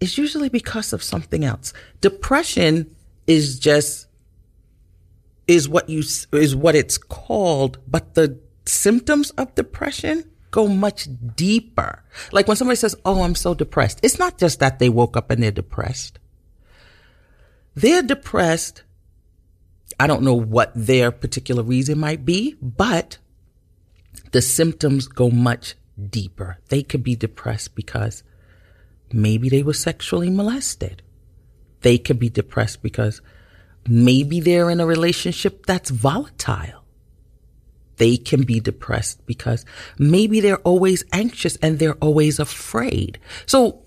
is 0.00 0.18
usually 0.18 0.48
because 0.48 0.92
of 0.92 1.02
something 1.02 1.44
else. 1.44 1.72
Depression 2.00 2.94
is 3.26 3.58
just 3.58 4.07
is 5.48 5.68
what 5.68 5.88
you 5.88 6.00
is 6.32 6.54
what 6.54 6.76
it's 6.76 6.98
called, 6.98 7.78
but 7.88 8.14
the 8.14 8.38
symptoms 8.66 9.30
of 9.30 9.54
depression 9.54 10.30
go 10.50 10.68
much 10.68 11.08
deeper. 11.34 12.04
Like 12.30 12.46
when 12.46 12.56
somebody 12.56 12.76
says, 12.76 12.94
Oh, 13.04 13.22
I'm 13.22 13.34
so 13.34 13.54
depressed. 13.54 14.00
It's 14.02 14.18
not 14.18 14.38
just 14.38 14.60
that 14.60 14.78
they 14.78 14.88
woke 14.88 15.16
up 15.16 15.30
and 15.30 15.42
they're 15.42 15.50
depressed. 15.50 16.18
They're 17.74 18.02
depressed. 18.02 18.82
I 19.98 20.06
don't 20.06 20.22
know 20.22 20.34
what 20.34 20.72
their 20.74 21.10
particular 21.10 21.62
reason 21.62 21.98
might 21.98 22.24
be, 22.24 22.56
but 22.60 23.18
the 24.32 24.42
symptoms 24.42 25.08
go 25.08 25.30
much 25.30 25.74
deeper. 26.10 26.58
They 26.68 26.82
could 26.82 27.02
be 27.02 27.16
depressed 27.16 27.74
because 27.74 28.22
maybe 29.12 29.48
they 29.48 29.62
were 29.62 29.72
sexually 29.72 30.30
molested. 30.30 31.02
They 31.80 31.98
could 31.98 32.18
be 32.18 32.28
depressed 32.28 32.82
because 32.82 33.22
maybe 33.88 34.40
they're 34.40 34.70
in 34.70 34.80
a 34.80 34.86
relationship 34.86 35.66
that's 35.66 35.90
volatile 35.90 36.78
they 37.98 38.16
can 38.16 38.42
be 38.42 38.60
depressed 38.60 39.24
because 39.26 39.64
maybe 39.98 40.40
they're 40.40 40.58
always 40.58 41.04
anxious 41.12 41.56
and 41.56 41.78
they're 41.78 41.96
always 41.96 42.38
afraid. 42.38 43.18
So 43.44 43.82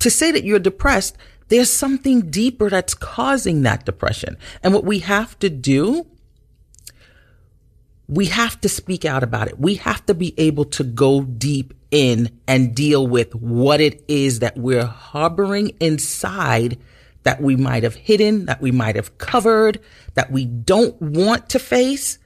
to 0.00 0.10
say 0.10 0.32
that 0.32 0.44
you're 0.44 0.58
depressed, 0.58 1.16
there's 1.48 1.70
something 1.70 2.30
deeper 2.30 2.68
that's 2.68 2.94
causing 2.94 3.62
that 3.62 3.86
depression. 3.86 4.36
And 4.62 4.74
what 4.74 4.84
we 4.84 4.98
have 5.00 5.38
to 5.38 5.48
do, 5.48 6.06
we 8.08 8.26
have 8.26 8.60
to 8.62 8.68
speak 8.68 9.04
out 9.04 9.22
about 9.22 9.48
it. 9.48 9.58
We 9.58 9.76
have 9.76 10.04
to 10.06 10.14
be 10.14 10.34
able 10.38 10.64
to 10.66 10.84
go 10.84 11.22
deep 11.22 11.74
in 11.90 12.40
and 12.48 12.74
deal 12.74 13.06
with 13.06 13.34
what 13.34 13.80
it 13.80 14.02
is 14.08 14.40
that 14.40 14.56
we're 14.56 14.86
harboring 14.86 15.76
inside 15.80 16.78
that 17.26 17.42
we 17.42 17.56
might 17.56 17.82
have 17.82 17.94
hidden, 17.94 18.46
that 18.46 18.62
we 18.62 18.70
might 18.70 18.96
have 18.96 19.18
covered, 19.18 19.80
that 20.14 20.30
we 20.30 20.46
don't 20.46 21.00
want 21.02 21.50
to 21.50 21.58
face 21.58 22.18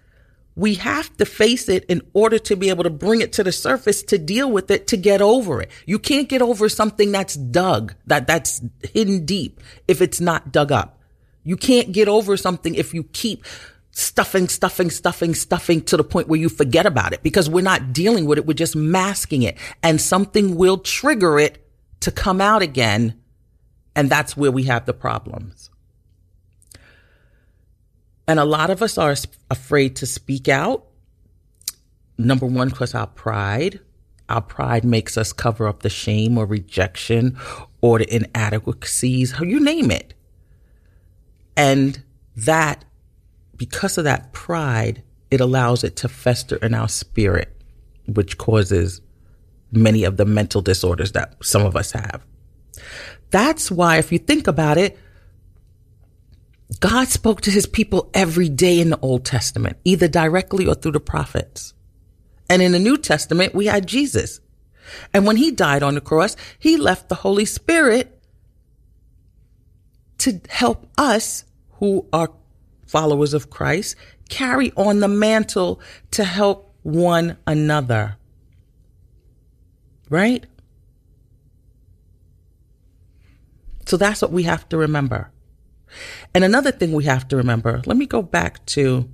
we 0.56 0.74
have 0.74 1.16
to 1.16 1.24
face 1.24 1.68
it 1.68 1.84
in 1.84 2.02
order 2.12 2.38
to 2.38 2.56
be 2.56 2.68
able 2.68 2.84
to 2.84 2.90
bring 2.90 3.20
it 3.20 3.32
to 3.34 3.44
the 3.44 3.52
surface 3.52 4.02
to 4.02 4.18
deal 4.18 4.50
with 4.50 4.70
it 4.70 4.88
to 4.88 4.96
get 4.96 5.22
over 5.22 5.62
it. 5.62 5.70
You 5.86 5.98
can't 5.98 6.28
get 6.28 6.42
over 6.42 6.68
something 6.68 7.12
that's 7.12 7.34
dug, 7.34 7.94
that 8.06 8.26
that's 8.26 8.60
hidden 8.92 9.24
deep 9.24 9.60
if 9.88 10.02
it's 10.02 10.20
not 10.20 10.52
dug 10.52 10.72
up. 10.72 10.98
You 11.44 11.56
can't 11.56 11.92
get 11.92 12.08
over 12.08 12.36
something 12.36 12.74
if 12.74 12.92
you 12.92 13.04
keep 13.04 13.44
stuffing, 13.92 14.48
stuffing, 14.48 14.90
stuffing, 14.90 15.34
stuffing 15.34 15.82
to 15.82 15.96
the 15.96 16.04
point 16.04 16.28
where 16.28 16.38
you 16.38 16.48
forget 16.48 16.84
about 16.84 17.12
it 17.12 17.22
because 17.22 17.48
we're 17.48 17.62
not 17.62 17.92
dealing 17.92 18.26
with 18.26 18.38
it. 18.38 18.46
We're 18.46 18.54
just 18.54 18.76
masking 18.76 19.42
it 19.42 19.56
and 19.82 20.00
something 20.00 20.56
will 20.56 20.78
trigger 20.78 21.38
it 21.38 21.66
to 22.00 22.10
come 22.10 22.40
out 22.40 22.62
again. 22.62 23.19
And 24.00 24.08
that's 24.08 24.34
where 24.34 24.50
we 24.50 24.62
have 24.62 24.86
the 24.86 24.94
problems. 24.94 25.68
And 28.26 28.40
a 28.40 28.46
lot 28.46 28.70
of 28.70 28.80
us 28.80 28.96
are 28.96 29.14
afraid 29.50 29.94
to 29.96 30.06
speak 30.06 30.48
out. 30.48 30.86
Number 32.16 32.46
one, 32.46 32.70
because 32.70 32.94
our 32.94 33.08
pride. 33.08 33.78
Our 34.30 34.40
pride 34.40 34.86
makes 34.86 35.18
us 35.18 35.34
cover 35.34 35.68
up 35.68 35.82
the 35.82 35.90
shame 35.90 36.38
or 36.38 36.46
rejection 36.46 37.36
or 37.82 37.98
the 37.98 38.10
inadequacies, 38.10 39.32
how 39.32 39.44
you 39.44 39.60
name 39.60 39.90
it. 39.90 40.14
And 41.54 42.02
that, 42.36 42.86
because 43.54 43.98
of 43.98 44.04
that 44.04 44.32
pride, 44.32 45.02
it 45.30 45.42
allows 45.42 45.84
it 45.84 45.96
to 45.96 46.08
fester 46.08 46.56
in 46.56 46.72
our 46.72 46.88
spirit, 46.88 47.54
which 48.06 48.38
causes 48.38 49.02
many 49.72 50.04
of 50.04 50.16
the 50.16 50.24
mental 50.24 50.62
disorders 50.62 51.12
that 51.12 51.34
some 51.44 51.66
of 51.66 51.76
us 51.76 51.92
have. 51.92 52.24
That's 53.30 53.70
why, 53.70 53.98
if 53.98 54.12
you 54.12 54.18
think 54.18 54.46
about 54.46 54.78
it, 54.78 54.98
God 56.78 57.08
spoke 57.08 57.40
to 57.42 57.50
his 57.50 57.66
people 57.66 58.10
every 58.14 58.48
day 58.48 58.80
in 58.80 58.90
the 58.90 59.00
Old 59.00 59.24
Testament, 59.24 59.76
either 59.84 60.06
directly 60.08 60.66
or 60.66 60.74
through 60.74 60.92
the 60.92 61.00
prophets. 61.00 61.74
And 62.48 62.62
in 62.62 62.72
the 62.72 62.78
New 62.78 62.96
Testament, 62.96 63.54
we 63.54 63.66
had 63.66 63.86
Jesus. 63.86 64.40
And 65.12 65.26
when 65.26 65.36
he 65.36 65.50
died 65.50 65.82
on 65.82 65.94
the 65.94 66.00
cross, 66.00 66.36
he 66.58 66.76
left 66.76 67.08
the 67.08 67.16
Holy 67.16 67.44
Spirit 67.44 68.20
to 70.18 70.40
help 70.48 70.88
us 70.98 71.44
who 71.78 72.06
are 72.12 72.30
followers 72.86 73.34
of 73.34 73.50
Christ 73.50 73.96
carry 74.28 74.72
on 74.76 75.00
the 75.00 75.08
mantle 75.08 75.80
to 76.12 76.24
help 76.24 76.74
one 76.82 77.36
another. 77.46 78.16
Right? 80.08 80.44
So 83.90 83.96
that's 83.96 84.22
what 84.22 84.30
we 84.30 84.44
have 84.44 84.68
to 84.68 84.76
remember. 84.76 85.32
And 86.32 86.44
another 86.44 86.70
thing 86.70 86.92
we 86.92 87.06
have 87.06 87.26
to 87.26 87.36
remember, 87.36 87.82
let 87.86 87.96
me 87.96 88.06
go 88.06 88.22
back 88.22 88.64
to 88.66 89.10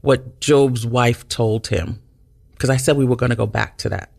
what 0.00 0.40
Job's 0.40 0.86
wife 0.86 1.28
told 1.28 1.66
him, 1.66 2.00
because 2.52 2.70
I 2.70 2.78
said 2.78 2.96
we 2.96 3.04
were 3.04 3.16
going 3.16 3.28
to 3.28 3.36
go 3.36 3.46
back 3.46 3.76
to 3.78 3.90
that. 3.90 4.10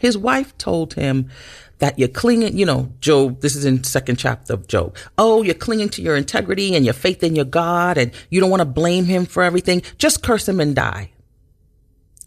His 0.00 0.18
wife 0.18 0.58
told 0.58 0.94
him 0.94 1.30
that 1.78 1.96
you're 1.96 2.08
clinging, 2.08 2.58
you 2.58 2.66
know, 2.66 2.92
Job, 2.98 3.40
this 3.40 3.54
is 3.54 3.64
in 3.64 3.84
second 3.84 4.16
chapter 4.16 4.54
of 4.54 4.66
Job. 4.66 4.96
Oh, 5.16 5.44
you're 5.44 5.54
clinging 5.54 5.90
to 5.90 6.02
your 6.02 6.16
integrity 6.16 6.74
and 6.74 6.84
your 6.84 6.92
faith 6.92 7.22
in 7.22 7.36
your 7.36 7.44
God 7.44 7.98
and 7.98 8.10
you 8.30 8.40
don't 8.40 8.50
want 8.50 8.62
to 8.62 8.64
blame 8.64 9.04
him 9.04 9.26
for 9.26 9.44
everything. 9.44 9.82
Just 9.96 10.24
curse 10.24 10.48
him 10.48 10.58
and 10.58 10.74
die. 10.74 11.12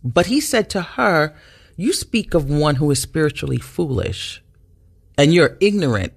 But 0.05 0.27
he 0.27 0.39
said 0.39 0.69
to 0.69 0.81
her, 0.81 1.35
You 1.75 1.91
speak 1.91 2.33
of 2.33 2.49
one 2.49 2.75
who 2.75 2.89
is 2.91 3.01
spiritually 3.01 3.57
foolish, 3.57 4.41
and 5.17 5.33
you're 5.33 5.57
ignorant 5.59 6.13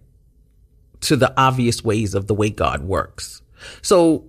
to 1.03 1.17
the 1.17 1.33
obvious 1.41 1.85
ways 1.85 2.15
of 2.15 2.27
the 2.27 2.35
way 2.35 2.51
God 2.51 2.83
works. 2.83 3.43
So, 3.83 4.25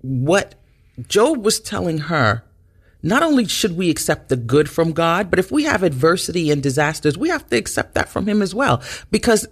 what 0.00 0.54
Job 1.08 1.44
was 1.44 1.60
telling 1.60 1.98
her, 1.98 2.44
not 3.02 3.22
only 3.22 3.46
should 3.46 3.76
we 3.76 3.90
accept 3.90 4.28
the 4.28 4.36
good 4.36 4.68
from 4.68 4.92
God, 4.92 5.30
but 5.30 5.38
if 5.38 5.50
we 5.50 5.64
have 5.64 5.82
adversity 5.82 6.50
and 6.50 6.62
disasters, 6.62 7.18
we 7.18 7.28
have 7.28 7.46
to 7.48 7.56
accept 7.56 7.94
that 7.94 8.08
from 8.08 8.26
Him 8.26 8.42
as 8.42 8.54
well, 8.54 8.82
because 9.10 9.46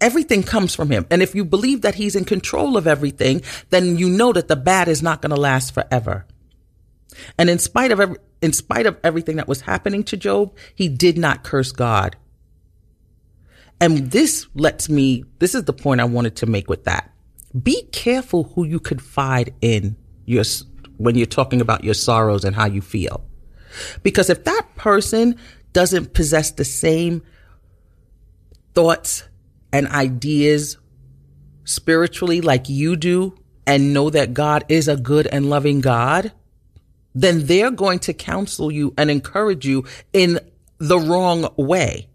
everything 0.00 0.42
comes 0.42 0.74
from 0.74 0.90
Him. 0.90 1.06
And 1.10 1.22
if 1.22 1.34
you 1.34 1.44
believe 1.44 1.82
that 1.82 1.94
He's 1.94 2.16
in 2.16 2.24
control 2.24 2.76
of 2.76 2.86
everything, 2.86 3.42
then 3.70 3.96
you 3.96 4.08
know 4.08 4.32
that 4.32 4.48
the 4.48 4.56
bad 4.56 4.88
is 4.88 5.02
not 5.02 5.22
going 5.22 5.34
to 5.34 5.40
last 5.40 5.72
forever. 5.72 6.26
And 7.38 7.48
in 7.48 7.58
spite 7.58 7.92
of 7.92 8.00
every, 8.00 8.16
in 8.42 8.52
spite 8.52 8.86
of 8.86 8.98
everything 9.02 9.36
that 9.36 9.48
was 9.48 9.62
happening 9.62 10.04
to 10.04 10.16
Job, 10.16 10.54
he 10.74 10.88
did 10.88 11.16
not 11.16 11.44
curse 11.44 11.72
God. 11.72 12.16
And 13.80 14.10
this 14.10 14.46
lets 14.54 14.88
me, 14.88 15.24
this 15.38 15.54
is 15.54 15.64
the 15.64 15.72
point 15.72 16.00
I 16.00 16.04
wanted 16.04 16.36
to 16.36 16.46
make 16.46 16.68
with 16.68 16.84
that. 16.84 17.12
Be 17.62 17.82
careful 17.92 18.44
who 18.54 18.64
you 18.64 18.80
confide 18.80 19.54
in 19.60 19.96
your, 20.24 20.44
when 20.96 21.14
you're 21.14 21.26
talking 21.26 21.60
about 21.60 21.84
your 21.84 21.94
sorrows 21.94 22.44
and 22.44 22.56
how 22.56 22.66
you 22.66 22.80
feel. 22.80 23.24
Because 24.02 24.30
if 24.30 24.44
that 24.44 24.66
person 24.76 25.36
doesn't 25.72 26.14
possess 26.14 26.52
the 26.52 26.64
same 26.64 27.22
thoughts 28.74 29.24
and 29.72 29.88
ideas 29.88 30.78
spiritually 31.64 32.40
like 32.40 32.68
you 32.68 32.96
do 32.96 33.36
and 33.66 33.92
know 33.92 34.08
that 34.10 34.32
God 34.32 34.64
is 34.68 34.88
a 34.88 34.96
good 34.96 35.26
and 35.26 35.50
loving 35.50 35.80
God, 35.80 36.32
then 37.14 37.46
they're 37.46 37.70
going 37.70 37.98
to 38.00 38.12
counsel 38.12 38.70
you 38.70 38.94
and 38.96 39.10
encourage 39.10 39.66
you 39.66 39.84
in 40.12 40.38
the 40.78 40.98
wrong 40.98 41.48
way. 41.56 42.08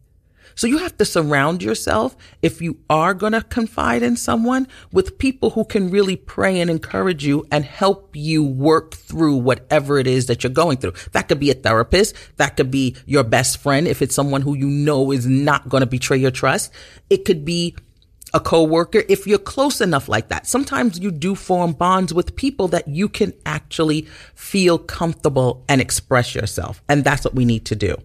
So 0.61 0.67
you 0.67 0.77
have 0.77 0.95
to 0.99 1.05
surround 1.05 1.63
yourself, 1.63 2.15
if 2.43 2.61
you 2.61 2.77
are 2.87 3.15
going 3.15 3.31
to 3.31 3.41
confide 3.41 4.03
in 4.03 4.15
someone, 4.15 4.67
with 4.91 5.17
people 5.17 5.49
who 5.49 5.65
can 5.65 5.89
really 5.89 6.15
pray 6.15 6.59
and 6.59 6.69
encourage 6.69 7.25
you 7.25 7.47
and 7.51 7.65
help 7.65 8.15
you 8.15 8.43
work 8.43 8.93
through 8.93 9.37
whatever 9.37 9.97
it 9.97 10.05
is 10.05 10.27
that 10.27 10.43
you're 10.43 10.51
going 10.51 10.77
through. 10.77 10.93
That 11.13 11.29
could 11.29 11.39
be 11.39 11.49
a 11.49 11.55
therapist. 11.55 12.15
That 12.37 12.57
could 12.57 12.69
be 12.69 12.95
your 13.07 13.23
best 13.23 13.57
friend 13.57 13.87
if 13.87 14.03
it's 14.03 14.13
someone 14.13 14.43
who 14.43 14.53
you 14.53 14.67
know 14.67 15.11
is 15.11 15.25
not 15.25 15.67
going 15.67 15.81
to 15.81 15.87
betray 15.87 16.17
your 16.17 16.29
trust. 16.29 16.71
It 17.09 17.25
could 17.25 17.43
be 17.43 17.75
a 18.31 18.39
coworker, 18.39 19.01
if 19.09 19.25
you're 19.25 19.39
close 19.39 19.81
enough 19.81 20.07
like 20.07 20.27
that, 20.27 20.45
sometimes 20.45 20.99
you 20.99 21.09
do 21.09 21.33
form 21.33 21.73
bonds 21.73 22.13
with 22.13 22.35
people 22.35 22.67
that 22.67 22.87
you 22.87 23.09
can 23.09 23.33
actually 23.47 24.03
feel 24.35 24.77
comfortable 24.77 25.65
and 25.67 25.81
express 25.81 26.35
yourself. 26.35 26.83
And 26.87 27.03
that's 27.03 27.25
what 27.25 27.33
we 27.33 27.45
need 27.45 27.65
to 27.65 27.75
do. 27.75 27.97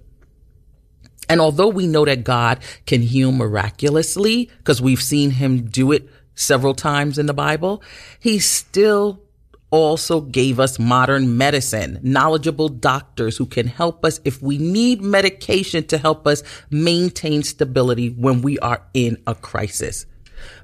And 1.28 1.40
although 1.40 1.68
we 1.68 1.86
know 1.86 2.04
that 2.04 2.24
God 2.24 2.60
can 2.86 3.02
heal 3.02 3.32
miraculously, 3.32 4.50
because 4.58 4.80
we've 4.80 5.02
seen 5.02 5.30
him 5.30 5.66
do 5.66 5.92
it 5.92 6.08
several 6.34 6.74
times 6.74 7.18
in 7.18 7.26
the 7.26 7.34
Bible, 7.34 7.82
he 8.20 8.38
still 8.38 9.22
also 9.70 10.20
gave 10.20 10.60
us 10.60 10.78
modern 10.78 11.36
medicine, 11.36 11.98
knowledgeable 12.02 12.68
doctors 12.68 13.36
who 13.36 13.46
can 13.46 13.66
help 13.66 14.04
us 14.04 14.20
if 14.24 14.40
we 14.40 14.58
need 14.58 15.02
medication 15.02 15.84
to 15.84 15.98
help 15.98 16.26
us 16.26 16.42
maintain 16.70 17.42
stability 17.42 18.10
when 18.10 18.42
we 18.42 18.58
are 18.60 18.86
in 18.94 19.20
a 19.26 19.34
crisis. 19.34 20.06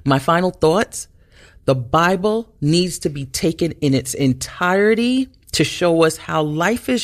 My 0.05 0.19
final 0.19 0.51
thoughts. 0.51 1.07
The 1.65 1.75
Bible 1.75 2.53
needs 2.59 2.99
to 2.99 3.09
be 3.09 3.25
taken 3.25 3.71
in 3.79 3.93
its 3.93 4.13
entirety 4.13 5.29
to 5.53 5.63
show 5.63 6.03
us 6.03 6.17
how 6.17 6.41
life 6.41 6.89
is 6.89 7.01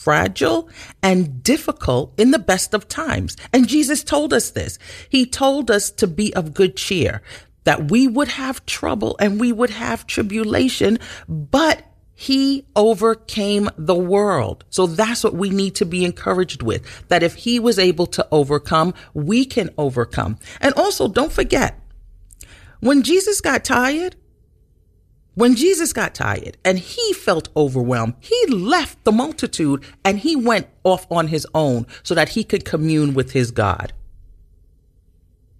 fragile 0.00 0.68
and 1.02 1.42
difficult 1.42 2.14
in 2.18 2.30
the 2.30 2.38
best 2.38 2.72
of 2.72 2.88
times. 2.88 3.36
And 3.52 3.68
Jesus 3.68 4.02
told 4.02 4.32
us 4.32 4.50
this. 4.50 4.78
He 5.10 5.26
told 5.26 5.70
us 5.70 5.90
to 5.92 6.06
be 6.06 6.34
of 6.34 6.54
good 6.54 6.74
cheer, 6.76 7.20
that 7.64 7.90
we 7.90 8.06
would 8.06 8.28
have 8.28 8.64
trouble 8.64 9.14
and 9.20 9.38
we 9.38 9.52
would 9.52 9.70
have 9.70 10.06
tribulation, 10.06 10.98
but 11.28 11.84
he 12.14 12.66
overcame 12.74 13.68
the 13.76 13.94
world. 13.94 14.64
So 14.70 14.86
that's 14.86 15.22
what 15.22 15.34
we 15.34 15.50
need 15.50 15.74
to 15.76 15.84
be 15.84 16.04
encouraged 16.04 16.62
with. 16.62 17.08
That 17.08 17.22
if 17.22 17.34
he 17.34 17.58
was 17.58 17.78
able 17.78 18.06
to 18.08 18.26
overcome, 18.30 18.94
we 19.12 19.44
can 19.44 19.68
overcome. 19.76 20.38
And 20.60 20.72
also 20.74 21.08
don't 21.08 21.32
forget, 21.32 21.78
when 22.80 23.02
Jesus 23.02 23.42
got 23.42 23.64
tired, 23.64 24.16
when 25.40 25.56
Jesus 25.56 25.94
got 25.94 26.14
tired 26.14 26.58
and 26.66 26.78
he 26.78 27.14
felt 27.14 27.48
overwhelmed, 27.56 28.14
he 28.20 28.46
left 28.46 29.02
the 29.04 29.12
multitude 29.12 29.82
and 30.04 30.18
he 30.18 30.36
went 30.36 30.68
off 30.84 31.06
on 31.10 31.28
his 31.28 31.46
own 31.54 31.86
so 32.02 32.14
that 32.14 32.28
he 32.28 32.44
could 32.44 32.66
commune 32.66 33.14
with 33.14 33.32
his 33.32 33.50
God. 33.50 33.94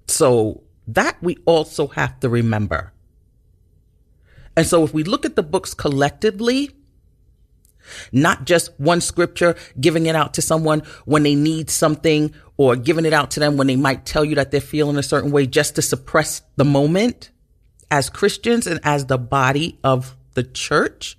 So 0.06 0.62
that 0.86 1.16
we 1.22 1.38
also 1.46 1.86
have 1.86 2.20
to 2.20 2.28
remember. 2.28 2.92
And 4.54 4.66
so 4.66 4.84
if 4.84 4.92
we 4.92 5.02
look 5.02 5.24
at 5.24 5.34
the 5.34 5.42
books 5.42 5.72
collectively, 5.72 6.76
not 8.12 8.44
just 8.44 8.78
one 8.78 9.00
scripture, 9.00 9.56
giving 9.80 10.04
it 10.04 10.14
out 10.14 10.34
to 10.34 10.42
someone 10.42 10.82
when 11.06 11.22
they 11.22 11.34
need 11.34 11.70
something 11.70 12.34
or 12.58 12.76
giving 12.76 13.06
it 13.06 13.14
out 13.14 13.30
to 13.30 13.40
them 13.40 13.56
when 13.56 13.66
they 13.66 13.76
might 13.76 14.04
tell 14.04 14.26
you 14.26 14.34
that 14.34 14.50
they're 14.50 14.60
feeling 14.60 14.98
a 14.98 15.02
certain 15.02 15.30
way 15.30 15.46
just 15.46 15.76
to 15.76 15.82
suppress 15.82 16.42
the 16.56 16.66
moment. 16.66 17.30
As 17.90 18.10
Christians 18.10 18.66
and 18.66 18.80
as 18.84 19.06
the 19.06 19.18
body 19.18 19.78
of 19.82 20.16
the 20.34 20.44
church, 20.44 21.18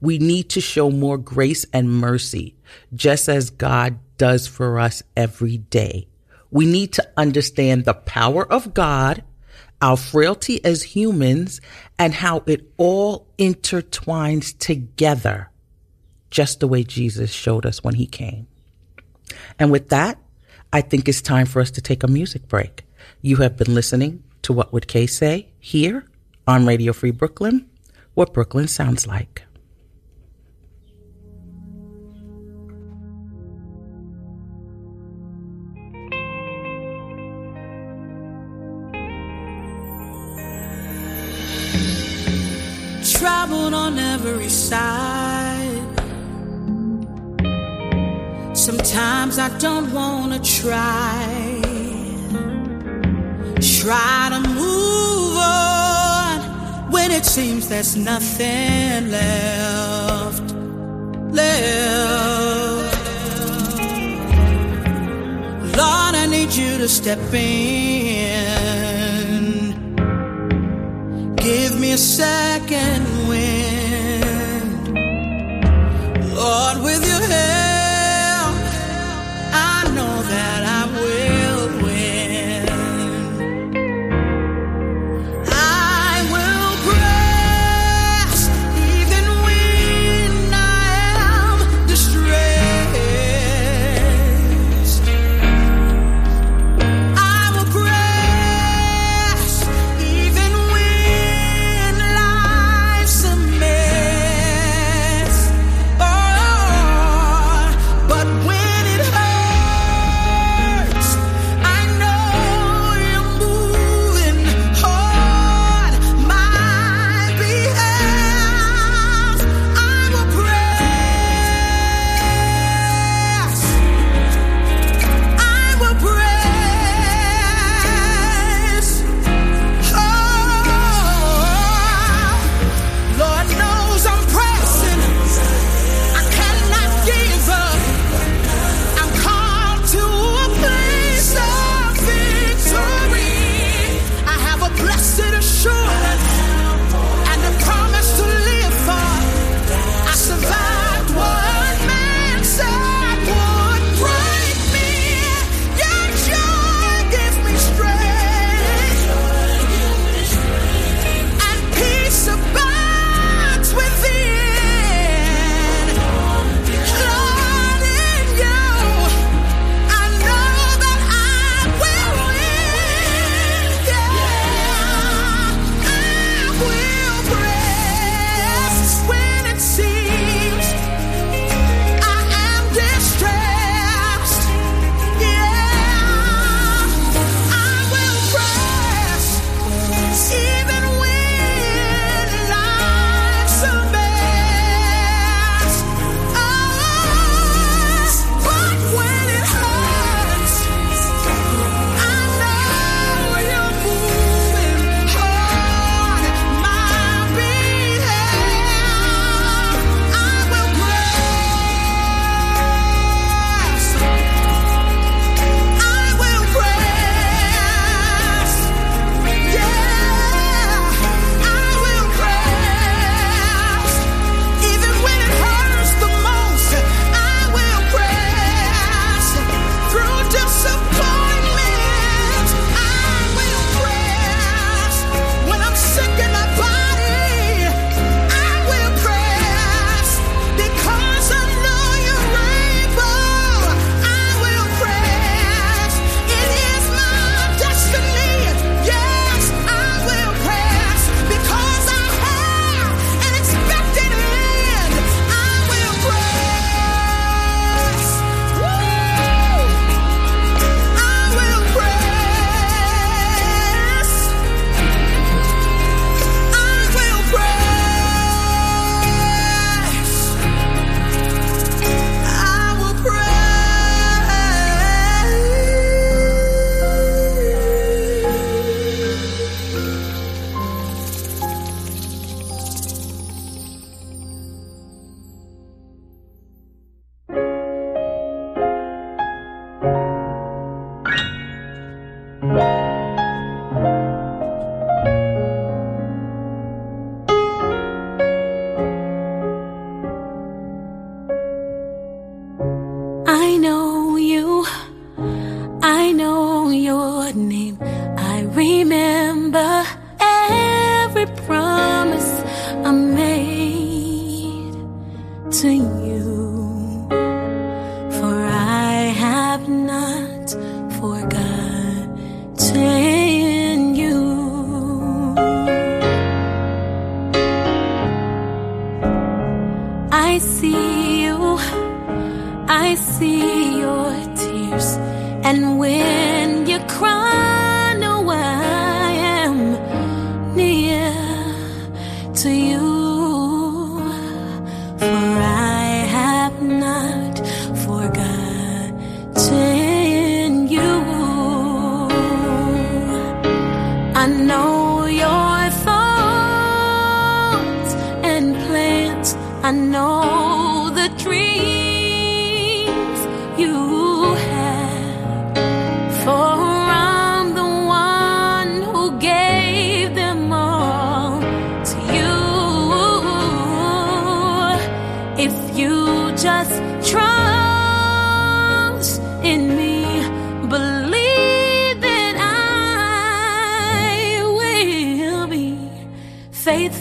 we 0.00 0.18
need 0.18 0.48
to 0.50 0.60
show 0.60 0.90
more 0.90 1.18
grace 1.18 1.66
and 1.72 1.88
mercy, 1.90 2.56
just 2.94 3.28
as 3.28 3.50
God 3.50 3.98
does 4.16 4.46
for 4.46 4.78
us 4.78 5.02
every 5.16 5.58
day. 5.58 6.08
We 6.50 6.66
need 6.66 6.92
to 6.94 7.08
understand 7.16 7.84
the 7.84 7.94
power 7.94 8.50
of 8.50 8.74
God, 8.74 9.22
our 9.80 9.96
frailty 9.96 10.64
as 10.64 10.82
humans, 10.82 11.60
and 11.98 12.12
how 12.12 12.42
it 12.46 12.72
all 12.76 13.28
intertwines 13.38 14.58
together 14.58 15.50
just 16.30 16.60
the 16.60 16.68
way 16.68 16.84
Jesus 16.84 17.30
showed 17.30 17.66
us 17.66 17.82
when 17.82 17.94
he 17.94 18.06
came. 18.06 18.46
And 19.58 19.70
with 19.70 19.88
that, 19.90 20.18
I 20.72 20.80
think 20.80 21.08
it's 21.08 21.22
time 21.22 21.46
for 21.46 21.60
us 21.60 21.70
to 21.72 21.80
take 21.80 22.02
a 22.02 22.08
music 22.08 22.48
break. 22.48 22.84
You 23.20 23.36
have 23.36 23.56
been 23.56 23.74
listening 23.74 24.22
to 24.42 24.52
What 24.52 24.72
Would 24.72 24.88
Kay 24.88 25.06
Say 25.06 25.48
here 25.58 26.04
on 26.46 26.66
Radio 26.66 26.92
Free 26.92 27.10
Brooklyn, 27.10 27.68
what 28.14 28.32
Brooklyn 28.32 28.68
sounds 28.68 29.06
like. 29.06 29.42
Traveled 43.02 43.74
on 43.74 43.98
every 43.98 44.48
side 44.48 45.20
Sometimes 48.60 49.38
I 49.38 49.48
don't 49.58 49.90
wanna 49.90 50.38
try. 50.38 51.49
Try 53.80 54.28
to 54.28 54.40
move 54.46 55.36
on 55.38 56.90
when 56.90 57.10
it 57.10 57.24
seems 57.24 57.66
there's 57.70 57.96
nothing 57.96 59.10
left. 59.10 60.52
Left. 61.32 62.98
Lord, 65.78 66.14
I 66.14 66.26
need 66.30 66.52
you 66.52 66.76
to 66.76 66.88
step 66.90 67.32
in. 67.32 68.52
Give 71.36 71.80
me 71.80 71.92
a 71.92 71.98
second 71.98 73.28
wind. 73.28 74.88
Lord, 76.34 76.82
with 76.84 77.02
your 77.06 77.26
help. 77.28 77.49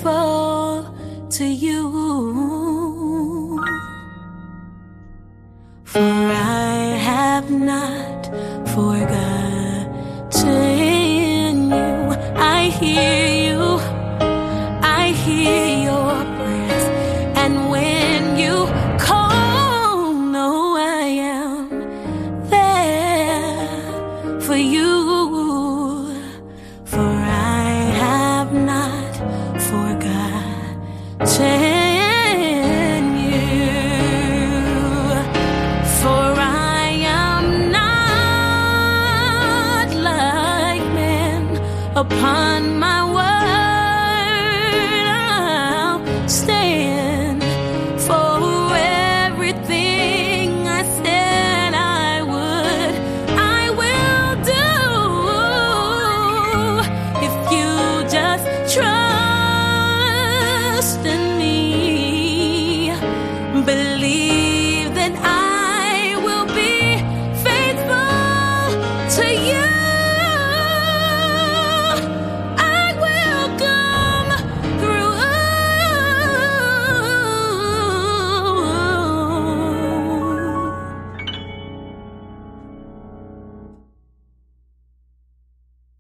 Faithful 0.10 0.39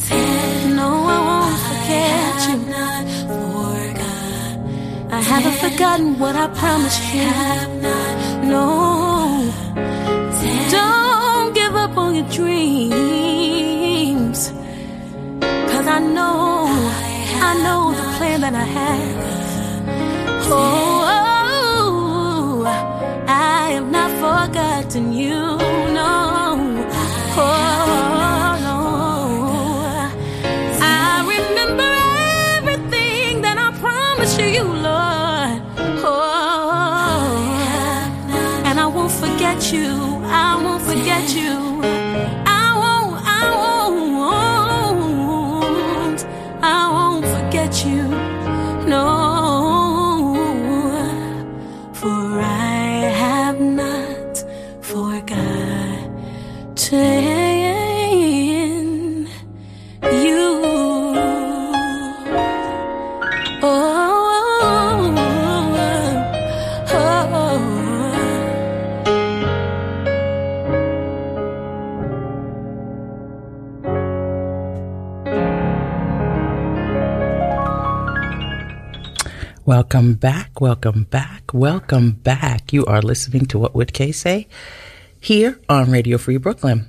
forgotten. 0.00 0.74
No, 0.74 0.88
I 1.06 1.08
won't 1.28 1.58
forget 1.68 2.36
you. 2.48 2.56
Not 2.66 3.04
forgotten. 3.30 4.58
I 5.12 5.14
haven't 5.20 5.58
forgotten 5.64 6.08
what 6.18 6.34
I 6.34 6.48
promised 6.48 7.00
you. 7.14 7.30
No, 8.50 8.66
don't 10.72 11.54
give 11.54 11.76
up 11.76 11.96
on 11.96 12.16
your 12.16 12.26
dreams. 12.28 14.50
Cause 15.70 15.86
I 15.86 16.00
know, 16.00 16.66
I 17.40 17.54
know 17.62 17.92
the 17.92 18.02
plan 18.18 18.40
that 18.40 18.54
I 18.54 18.64
have. 18.64 19.19
Oh, 20.52 20.56
oh, 21.06 22.64
oh, 22.64 23.24
I 23.28 23.70
have 23.70 23.88
not 23.88 24.10
forgotten 24.18 25.12
you. 25.12 25.59
Welcome 80.00 80.14
back, 80.14 80.60
welcome 80.62 81.04
back, 81.04 81.52
welcome 81.52 82.12
back. 82.12 82.72
You 82.72 82.86
are 82.86 83.02
listening 83.02 83.44
to 83.48 83.58
What 83.58 83.74
Would 83.74 83.92
Kay 83.92 84.12
Say 84.12 84.48
here 85.20 85.60
on 85.68 85.90
Radio 85.90 86.16
Free 86.16 86.38
Brooklyn. 86.38 86.88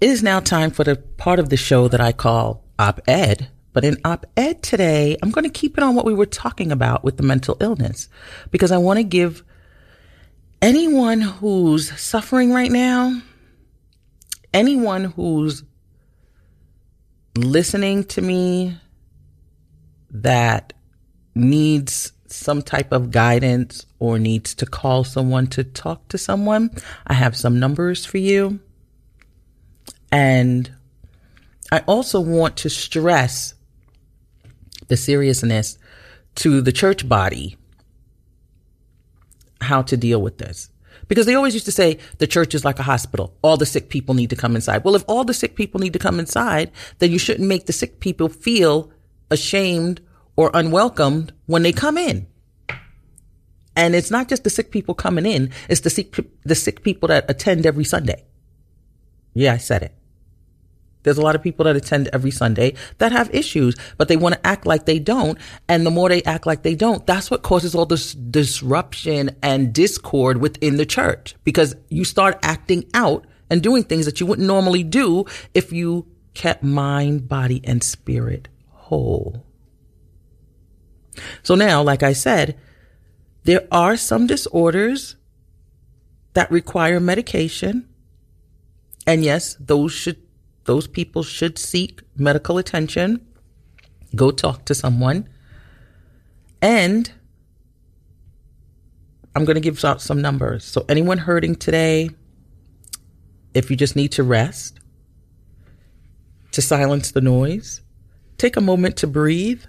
It 0.00 0.08
is 0.08 0.24
now 0.24 0.40
time 0.40 0.72
for 0.72 0.82
the 0.82 0.96
part 0.96 1.38
of 1.38 1.50
the 1.50 1.56
show 1.56 1.86
that 1.86 2.00
I 2.00 2.10
call 2.10 2.64
Op 2.80 3.00
Ed. 3.06 3.48
But 3.72 3.84
in 3.84 3.96
Op 4.04 4.26
Ed 4.36 4.60
today, 4.60 5.16
I'm 5.22 5.30
going 5.30 5.44
to 5.44 5.50
keep 5.50 5.78
it 5.78 5.84
on 5.84 5.94
what 5.94 6.04
we 6.04 6.14
were 6.14 6.26
talking 6.26 6.72
about 6.72 7.04
with 7.04 7.16
the 7.16 7.22
mental 7.22 7.56
illness 7.60 8.08
because 8.50 8.72
I 8.72 8.78
want 8.78 8.96
to 8.96 9.04
give 9.04 9.44
anyone 10.60 11.20
who's 11.20 11.96
suffering 11.96 12.52
right 12.52 12.72
now, 12.72 13.22
anyone 14.52 15.04
who's 15.04 15.62
listening 17.36 18.02
to 18.06 18.20
me 18.20 18.80
that 20.10 20.72
needs 21.36 22.12
some 22.34 22.62
type 22.62 22.92
of 22.92 23.10
guidance 23.10 23.86
or 23.98 24.18
needs 24.18 24.54
to 24.56 24.66
call 24.66 25.04
someone 25.04 25.46
to 25.48 25.64
talk 25.64 26.08
to 26.08 26.18
someone, 26.18 26.70
I 27.06 27.14
have 27.14 27.36
some 27.36 27.58
numbers 27.58 28.04
for 28.04 28.18
you. 28.18 28.60
And 30.10 30.70
I 31.70 31.80
also 31.86 32.20
want 32.20 32.56
to 32.58 32.70
stress 32.70 33.54
the 34.88 34.96
seriousness 34.96 35.78
to 36.36 36.60
the 36.60 36.72
church 36.72 37.08
body 37.08 37.56
how 39.60 39.82
to 39.82 39.96
deal 39.96 40.20
with 40.20 40.38
this. 40.38 40.68
Because 41.08 41.26
they 41.26 41.34
always 41.34 41.54
used 41.54 41.66
to 41.66 41.72
say 41.72 41.98
the 42.18 42.26
church 42.26 42.54
is 42.54 42.64
like 42.64 42.78
a 42.78 42.84
hospital. 42.84 43.36
All 43.42 43.56
the 43.56 43.66
sick 43.66 43.88
people 43.88 44.14
need 44.14 44.30
to 44.30 44.36
come 44.36 44.54
inside. 44.54 44.84
Well, 44.84 44.94
if 44.94 45.04
all 45.08 45.24
the 45.24 45.34
sick 45.34 45.56
people 45.56 45.80
need 45.80 45.92
to 45.92 45.98
come 45.98 46.18
inside, 46.18 46.70
then 46.98 47.10
you 47.10 47.18
shouldn't 47.18 47.48
make 47.48 47.66
the 47.66 47.72
sick 47.72 48.00
people 48.00 48.28
feel 48.28 48.90
ashamed 49.30 50.00
or 50.36 50.50
unwelcomed 50.54 51.32
when 51.46 51.62
they 51.62 51.72
come 51.72 51.98
in. 51.98 52.26
And 53.74 53.94
it's 53.94 54.10
not 54.10 54.28
just 54.28 54.44
the 54.44 54.50
sick 54.50 54.70
people 54.70 54.94
coming 54.94 55.26
in, 55.26 55.50
it's 55.68 55.80
the 55.80 55.90
sick, 55.90 56.14
the 56.44 56.54
sick 56.54 56.82
people 56.82 57.08
that 57.08 57.30
attend 57.30 57.64
every 57.64 57.84
Sunday. 57.84 58.24
Yeah, 59.34 59.54
I 59.54 59.56
said 59.56 59.82
it. 59.82 59.94
There's 61.02 61.18
a 61.18 61.22
lot 61.22 61.34
of 61.34 61.42
people 61.42 61.64
that 61.64 61.76
attend 61.76 62.08
every 62.12 62.30
Sunday 62.30 62.74
that 62.98 63.12
have 63.12 63.34
issues, 63.34 63.74
but 63.96 64.08
they 64.08 64.16
want 64.16 64.34
to 64.34 64.46
act 64.46 64.66
like 64.66 64.86
they 64.86 64.98
don't. 64.98 65.38
And 65.68 65.84
the 65.84 65.90
more 65.90 66.08
they 66.08 66.22
act 66.22 66.46
like 66.46 66.62
they 66.62 66.74
don't, 66.74 67.06
that's 67.06 67.30
what 67.30 67.42
causes 67.42 67.74
all 67.74 67.86
this 67.86 68.14
disruption 68.14 69.30
and 69.42 69.72
discord 69.72 70.38
within 70.38 70.76
the 70.76 70.86
church 70.86 71.34
because 71.44 71.74
you 71.88 72.04
start 72.04 72.38
acting 72.42 72.84
out 72.94 73.26
and 73.50 73.62
doing 73.62 73.82
things 73.82 74.06
that 74.06 74.20
you 74.20 74.26
wouldn't 74.26 74.46
normally 74.46 74.84
do 74.84 75.24
if 75.54 75.72
you 75.72 76.06
kept 76.34 76.62
mind, 76.62 77.28
body, 77.28 77.60
and 77.64 77.82
spirit 77.82 78.48
whole. 78.70 79.44
So 81.42 81.54
now, 81.54 81.82
like 81.82 82.02
I 82.02 82.12
said, 82.12 82.58
there 83.44 83.66
are 83.70 83.96
some 83.96 84.26
disorders 84.26 85.16
that 86.34 86.50
require 86.50 87.00
medication. 87.00 87.88
And 89.06 89.24
yes, 89.24 89.56
those 89.58 89.92
should, 89.92 90.18
those 90.64 90.86
people 90.86 91.22
should 91.22 91.58
seek 91.58 92.02
medical 92.16 92.58
attention. 92.58 93.26
Go 94.14 94.30
talk 94.30 94.64
to 94.66 94.74
someone. 94.74 95.28
And 96.60 97.12
I'm 99.34 99.44
going 99.44 99.54
to 99.54 99.60
give 99.60 99.84
out 99.84 100.00
some 100.00 100.20
numbers. 100.22 100.64
So 100.64 100.84
anyone 100.88 101.18
hurting 101.18 101.56
today, 101.56 102.10
if 103.54 103.70
you 103.70 103.76
just 103.76 103.96
need 103.96 104.12
to 104.12 104.22
rest, 104.22 104.78
to 106.52 106.62
silence 106.62 107.10
the 107.10 107.20
noise, 107.20 107.80
take 108.38 108.56
a 108.56 108.60
moment 108.60 108.96
to 108.98 109.06
breathe, 109.06 109.64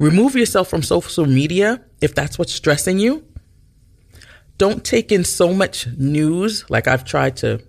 remove 0.00 0.34
yourself 0.34 0.68
from 0.68 0.82
social 0.82 1.26
media 1.26 1.80
if 2.00 2.14
that's 2.14 2.38
what's 2.38 2.52
stressing 2.52 2.98
you. 2.98 3.24
Don't 4.58 4.84
take 4.84 5.12
in 5.12 5.22
so 5.22 5.54
much 5.54 5.86
news 5.96 6.68
like 6.68 6.88
I've 6.88 7.04
tried 7.04 7.36
to. 7.38 7.62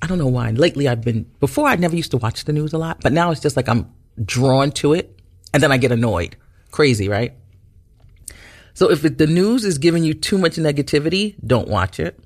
I 0.00 0.06
don't 0.06 0.18
know 0.18 0.28
why. 0.28 0.50
Lately, 0.50 0.86
I've 0.86 1.02
been, 1.02 1.24
before 1.40 1.66
I 1.66 1.74
never 1.76 1.96
used 1.96 2.12
to 2.12 2.18
watch 2.18 2.44
the 2.44 2.52
news 2.52 2.72
a 2.72 2.78
lot, 2.78 3.00
but 3.00 3.12
now 3.12 3.30
it's 3.30 3.40
just 3.40 3.56
like 3.56 3.68
I'm 3.68 3.90
drawn 4.24 4.70
to 4.72 4.92
it 4.92 5.18
and 5.52 5.62
then 5.62 5.72
I 5.72 5.78
get 5.78 5.90
annoyed. 5.90 6.36
Crazy, 6.70 7.08
right? 7.08 7.32
So 8.74 8.90
if 8.90 9.00
the 9.02 9.26
news 9.26 9.64
is 9.64 9.78
giving 9.78 10.04
you 10.04 10.12
too 10.12 10.36
much 10.36 10.56
negativity, 10.56 11.34
don't 11.46 11.68
watch 11.68 11.98
it. 11.98 12.20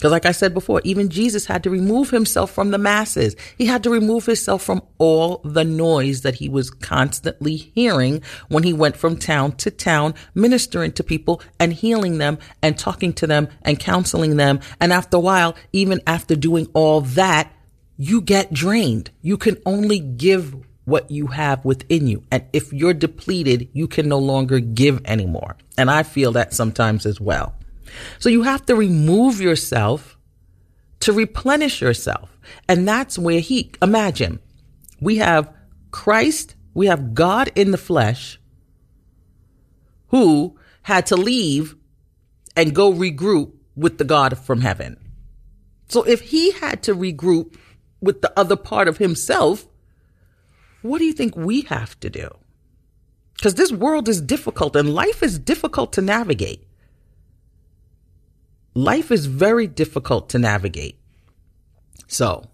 Because 0.00 0.12
like 0.12 0.24
I 0.24 0.32
said 0.32 0.54
before, 0.54 0.80
even 0.82 1.10
Jesus 1.10 1.44
had 1.44 1.62
to 1.62 1.68
remove 1.68 2.08
himself 2.08 2.50
from 2.50 2.70
the 2.70 2.78
masses. 2.78 3.36
He 3.58 3.66
had 3.66 3.82
to 3.82 3.90
remove 3.90 4.24
himself 4.24 4.62
from 4.62 4.80
all 4.96 5.42
the 5.44 5.62
noise 5.62 6.22
that 6.22 6.36
he 6.36 6.48
was 6.48 6.70
constantly 6.70 7.56
hearing 7.56 8.22
when 8.48 8.62
he 8.62 8.72
went 8.72 8.96
from 8.96 9.18
town 9.18 9.52
to 9.56 9.70
town, 9.70 10.14
ministering 10.34 10.92
to 10.92 11.04
people 11.04 11.42
and 11.58 11.74
healing 11.74 12.16
them 12.16 12.38
and 12.62 12.78
talking 12.78 13.12
to 13.12 13.26
them 13.26 13.48
and 13.60 13.78
counseling 13.78 14.38
them. 14.38 14.60
And 14.80 14.90
after 14.90 15.18
a 15.18 15.20
while, 15.20 15.54
even 15.74 16.00
after 16.06 16.34
doing 16.34 16.68
all 16.72 17.02
that, 17.02 17.52
you 17.98 18.22
get 18.22 18.54
drained. 18.54 19.10
You 19.20 19.36
can 19.36 19.58
only 19.66 19.98
give 19.98 20.56
what 20.86 21.10
you 21.10 21.26
have 21.26 21.62
within 21.66 22.06
you. 22.06 22.22
And 22.30 22.46
if 22.54 22.72
you're 22.72 22.94
depleted, 22.94 23.68
you 23.74 23.86
can 23.86 24.08
no 24.08 24.18
longer 24.18 24.60
give 24.60 25.02
anymore. 25.04 25.58
And 25.76 25.90
I 25.90 26.04
feel 26.04 26.32
that 26.32 26.54
sometimes 26.54 27.04
as 27.04 27.20
well. 27.20 27.54
So 28.18 28.28
you 28.28 28.42
have 28.42 28.64
to 28.66 28.74
remove 28.74 29.40
yourself 29.40 30.16
to 31.00 31.12
replenish 31.12 31.80
yourself. 31.80 32.38
And 32.68 32.86
that's 32.86 33.18
where 33.18 33.40
he, 33.40 33.72
imagine, 33.82 34.40
we 35.00 35.16
have 35.16 35.52
Christ, 35.90 36.54
we 36.74 36.86
have 36.86 37.14
God 37.14 37.50
in 37.54 37.70
the 37.70 37.78
flesh 37.78 38.38
who 40.08 40.58
had 40.82 41.06
to 41.06 41.16
leave 41.16 41.76
and 42.56 42.74
go 42.74 42.92
regroup 42.92 43.52
with 43.76 43.98
the 43.98 44.04
God 44.04 44.38
from 44.38 44.60
heaven. 44.60 44.96
So 45.88 46.02
if 46.02 46.20
he 46.20 46.52
had 46.52 46.82
to 46.84 46.94
regroup 46.94 47.56
with 48.00 48.22
the 48.22 48.32
other 48.38 48.56
part 48.56 48.88
of 48.88 48.98
himself, 48.98 49.66
what 50.82 50.98
do 50.98 51.04
you 51.04 51.12
think 51.12 51.36
we 51.36 51.62
have 51.62 51.98
to 52.00 52.10
do? 52.10 52.28
Because 53.34 53.54
this 53.54 53.72
world 53.72 54.08
is 54.08 54.20
difficult 54.20 54.76
and 54.76 54.94
life 54.94 55.22
is 55.22 55.38
difficult 55.38 55.92
to 55.94 56.02
navigate 56.02 56.66
life 58.74 59.10
is 59.10 59.26
very 59.26 59.66
difficult 59.66 60.28
to 60.30 60.38
navigate. 60.38 60.98
So 62.06 62.48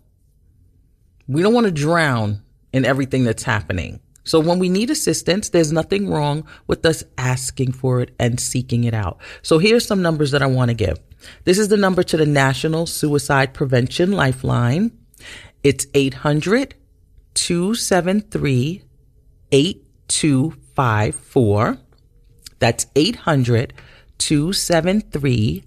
we 1.29 1.43
don't 1.43 1.55
want 1.55 1.67
to 1.67 1.73
drown 1.73 2.43
in 2.73 2.85
everything 2.85 3.25
that's 3.25 3.43
happening. 3.43 4.01
So 4.25 4.41
when 4.41 4.59
we 4.59 4.69
need 4.69 4.91
assistance, 4.91 5.51
there's 5.51 5.73
nothing 5.73 6.11
wrong 6.11 6.47
with 6.67 6.85
us 6.85 7.05
asking 7.17 7.73
for 7.73 8.01
it 8.01 8.15
and 8.19 8.41
seeking 8.41 8.85
it 8.85 8.93
out. 8.93 9.19
So 9.43 9.59
here's 9.59 9.87
some 9.87 10.03
numbers 10.03 10.33
that 10.33 10.43
I 10.43 10.47
want 10.47 10.71
to 10.71 10.75
give. 10.75 10.99
This 11.45 11.59
is 11.59 11.69
the 11.69 11.77
number 11.77 12.03
to 12.03 12.17
the 12.17 12.27
National 12.27 12.87
Suicide 12.87 13.55
Prevention 13.55 14.13
Lifeline. 14.13 14.91
It's 15.63 15.87
800 15.95 16.75
273 17.35 18.83
8254. 19.53 21.79
That's 22.59 22.87
800 22.97 23.75
273 24.19 25.65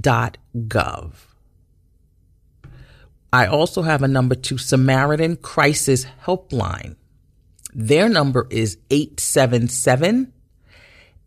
dot 0.00 0.38
gov. 0.54 1.12
I 3.32 3.46
also 3.46 3.82
have 3.82 4.02
a 4.04 4.08
number 4.08 4.36
to 4.36 4.58
Samaritan 4.58 5.36
Crisis 5.36 6.06
Helpline. 6.24 6.94
Their 7.74 8.08
number 8.08 8.46
is 8.50 8.78
877 8.90 10.32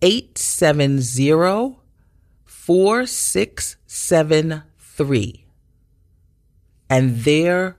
870 0.02 1.78
4673. 2.68 5.46
And 6.90 7.20
their 7.20 7.78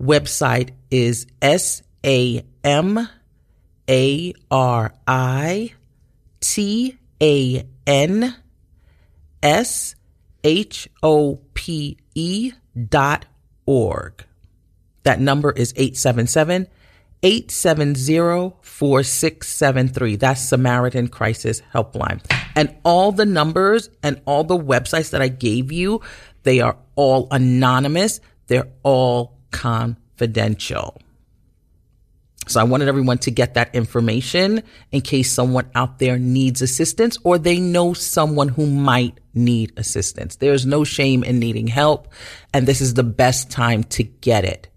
website 0.00 0.70
is 0.90 1.26
S 1.42 1.82
A 2.06 2.42
M 2.64 3.06
A 3.86 4.32
R 4.50 4.94
I 5.06 5.74
T 6.40 6.96
A 7.22 7.66
N 7.86 8.34
S 9.42 9.94
H 10.42 10.88
O 11.02 11.42
P 11.52 11.98
E 12.14 12.52
dot 12.88 13.26
org. 13.66 14.24
That 15.02 15.20
number 15.20 15.52
is 15.52 15.74
877 15.76 16.66
870 17.22 18.54
4673. 18.62 20.16
That's 20.16 20.40
Samaritan 20.40 21.08
Crisis 21.08 21.60
Helpline. 21.74 22.22
And 22.54 22.76
all 22.84 23.12
the 23.12 23.26
numbers 23.26 23.90
and 24.02 24.20
all 24.24 24.44
the 24.44 24.58
websites 24.58 25.10
that 25.10 25.22
I 25.22 25.28
gave 25.28 25.70
you, 25.72 26.00
they 26.42 26.60
are 26.60 26.76
all 26.94 27.28
anonymous. 27.30 28.20
They're 28.46 28.68
all 28.82 29.38
confidential. 29.50 31.00
So 32.48 32.60
I 32.60 32.64
wanted 32.64 32.88
everyone 32.88 33.18
to 33.18 33.30
get 33.30 33.54
that 33.54 33.74
information 33.74 34.62
in 34.90 35.02
case 35.02 35.30
someone 35.30 35.70
out 35.74 35.98
there 35.98 36.18
needs 36.18 36.62
assistance 36.62 37.18
or 37.22 37.36
they 37.36 37.60
know 37.60 37.92
someone 37.92 38.48
who 38.48 38.66
might 38.66 39.20
need 39.34 39.74
assistance. 39.76 40.36
There's 40.36 40.64
no 40.64 40.82
shame 40.82 41.22
in 41.22 41.38
needing 41.38 41.66
help 41.66 42.08
and 42.54 42.66
this 42.66 42.80
is 42.80 42.94
the 42.94 43.04
best 43.04 43.50
time 43.50 43.84
to 43.84 44.02
get 44.02 44.46
it. 44.46 44.68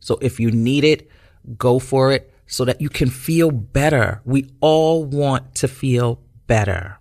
So 0.00 0.18
if 0.20 0.40
you 0.40 0.50
need 0.50 0.82
it, 0.82 1.08
go 1.56 1.78
for 1.78 2.10
it 2.10 2.34
so 2.46 2.64
that 2.64 2.80
you 2.80 2.88
can 2.88 3.10
feel 3.10 3.52
better. 3.52 4.22
We 4.24 4.50
all 4.60 5.04
want 5.04 5.54
to 5.56 5.68
feel 5.68 6.20
better. 6.48 6.98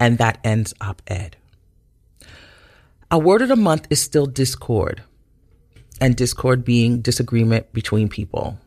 And 0.00 0.18
that 0.18 0.38
ends 0.42 0.74
op 0.80 1.02
ed. 1.06 1.36
Our 3.10 3.20
word 3.20 3.42
of 3.42 3.48
the 3.48 3.56
month 3.56 3.86
is 3.90 4.00
still 4.00 4.26
discord 4.26 5.02
and 6.00 6.16
discord 6.16 6.64
being 6.64 7.00
disagreement 7.02 7.72
between 7.72 8.08
people. 8.08 8.58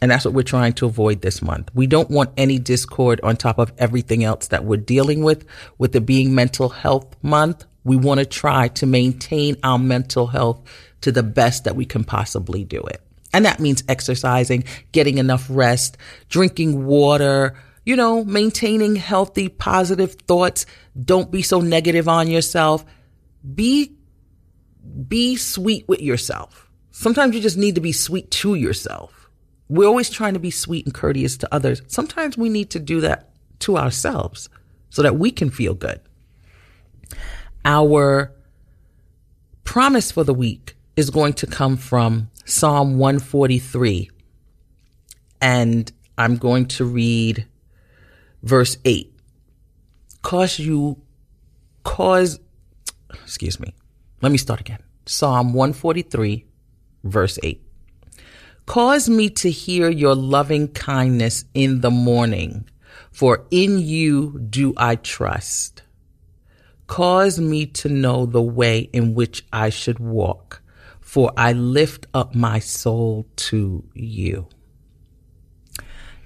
And 0.00 0.10
that's 0.10 0.24
what 0.24 0.34
we're 0.34 0.42
trying 0.42 0.74
to 0.74 0.86
avoid 0.86 1.20
this 1.20 1.42
month. 1.42 1.70
We 1.74 1.86
don't 1.86 2.10
want 2.10 2.30
any 2.36 2.58
discord 2.58 3.20
on 3.22 3.36
top 3.36 3.58
of 3.58 3.72
everything 3.78 4.24
else 4.24 4.48
that 4.48 4.64
we're 4.64 4.76
dealing 4.76 5.22
with. 5.22 5.44
With 5.76 5.94
it 5.96 6.06
being 6.06 6.34
mental 6.34 6.68
health 6.68 7.16
month, 7.22 7.64
we 7.84 7.96
want 7.96 8.20
to 8.20 8.26
try 8.26 8.68
to 8.68 8.86
maintain 8.86 9.56
our 9.64 9.78
mental 9.78 10.28
health 10.28 10.62
to 11.00 11.12
the 11.12 11.22
best 11.22 11.64
that 11.64 11.74
we 11.74 11.84
can 11.84 12.04
possibly 12.04 12.64
do 12.64 12.80
it. 12.80 13.02
And 13.32 13.44
that 13.44 13.60
means 13.60 13.82
exercising, 13.88 14.64
getting 14.92 15.18
enough 15.18 15.46
rest, 15.50 15.96
drinking 16.28 16.86
water, 16.86 17.56
you 17.88 17.96
know, 17.96 18.22
maintaining 18.22 18.96
healthy, 18.96 19.48
positive 19.48 20.12
thoughts. 20.26 20.66
Don't 21.02 21.30
be 21.30 21.40
so 21.40 21.62
negative 21.62 22.06
on 22.06 22.28
yourself. 22.28 22.84
Be, 23.54 23.96
be 25.08 25.36
sweet 25.36 25.88
with 25.88 26.02
yourself. 26.02 26.68
Sometimes 26.90 27.34
you 27.34 27.40
just 27.40 27.56
need 27.56 27.76
to 27.76 27.80
be 27.80 27.92
sweet 27.92 28.30
to 28.30 28.56
yourself. 28.56 29.30
We're 29.70 29.86
always 29.86 30.10
trying 30.10 30.34
to 30.34 30.38
be 30.38 30.50
sweet 30.50 30.84
and 30.84 30.92
courteous 30.92 31.38
to 31.38 31.48
others. 31.50 31.80
Sometimes 31.86 32.36
we 32.36 32.50
need 32.50 32.68
to 32.72 32.78
do 32.78 33.00
that 33.00 33.30
to 33.60 33.78
ourselves 33.78 34.50
so 34.90 35.00
that 35.00 35.16
we 35.16 35.30
can 35.30 35.48
feel 35.48 35.72
good. 35.72 35.98
Our 37.64 38.34
promise 39.64 40.12
for 40.12 40.24
the 40.24 40.34
week 40.34 40.76
is 40.94 41.08
going 41.08 41.32
to 41.34 41.46
come 41.46 41.78
from 41.78 42.28
Psalm 42.44 42.98
143. 42.98 44.10
And 45.40 45.90
I'm 46.18 46.36
going 46.36 46.66
to 46.66 46.84
read 46.84 47.46
verse 48.42 48.76
8. 48.84 49.12
Cause 50.22 50.58
you, 50.58 51.00
cause, 51.84 52.40
excuse 53.10 53.58
me. 53.60 53.74
Let 54.20 54.32
me 54.32 54.38
start 54.38 54.60
again. 54.60 54.80
Psalm 55.06 55.54
143, 55.54 56.44
verse 57.04 57.38
8. 57.42 57.62
Cause 58.66 59.08
me 59.08 59.30
to 59.30 59.50
hear 59.50 59.88
your 59.88 60.14
loving 60.14 60.68
kindness 60.68 61.44
in 61.54 61.80
the 61.80 61.90
morning, 61.90 62.68
for 63.10 63.46
in 63.50 63.78
you 63.78 64.38
do 64.50 64.74
I 64.76 64.96
trust. 64.96 65.82
Cause 66.86 67.38
me 67.38 67.66
to 67.66 67.88
know 67.88 68.26
the 68.26 68.42
way 68.42 68.90
in 68.92 69.14
which 69.14 69.44
I 69.52 69.70
should 69.70 69.98
walk 69.98 70.62
for 71.08 71.32
I 71.38 71.54
lift 71.54 72.06
up 72.12 72.34
my 72.34 72.58
soul 72.58 73.26
to 73.36 73.82
you. 73.94 74.46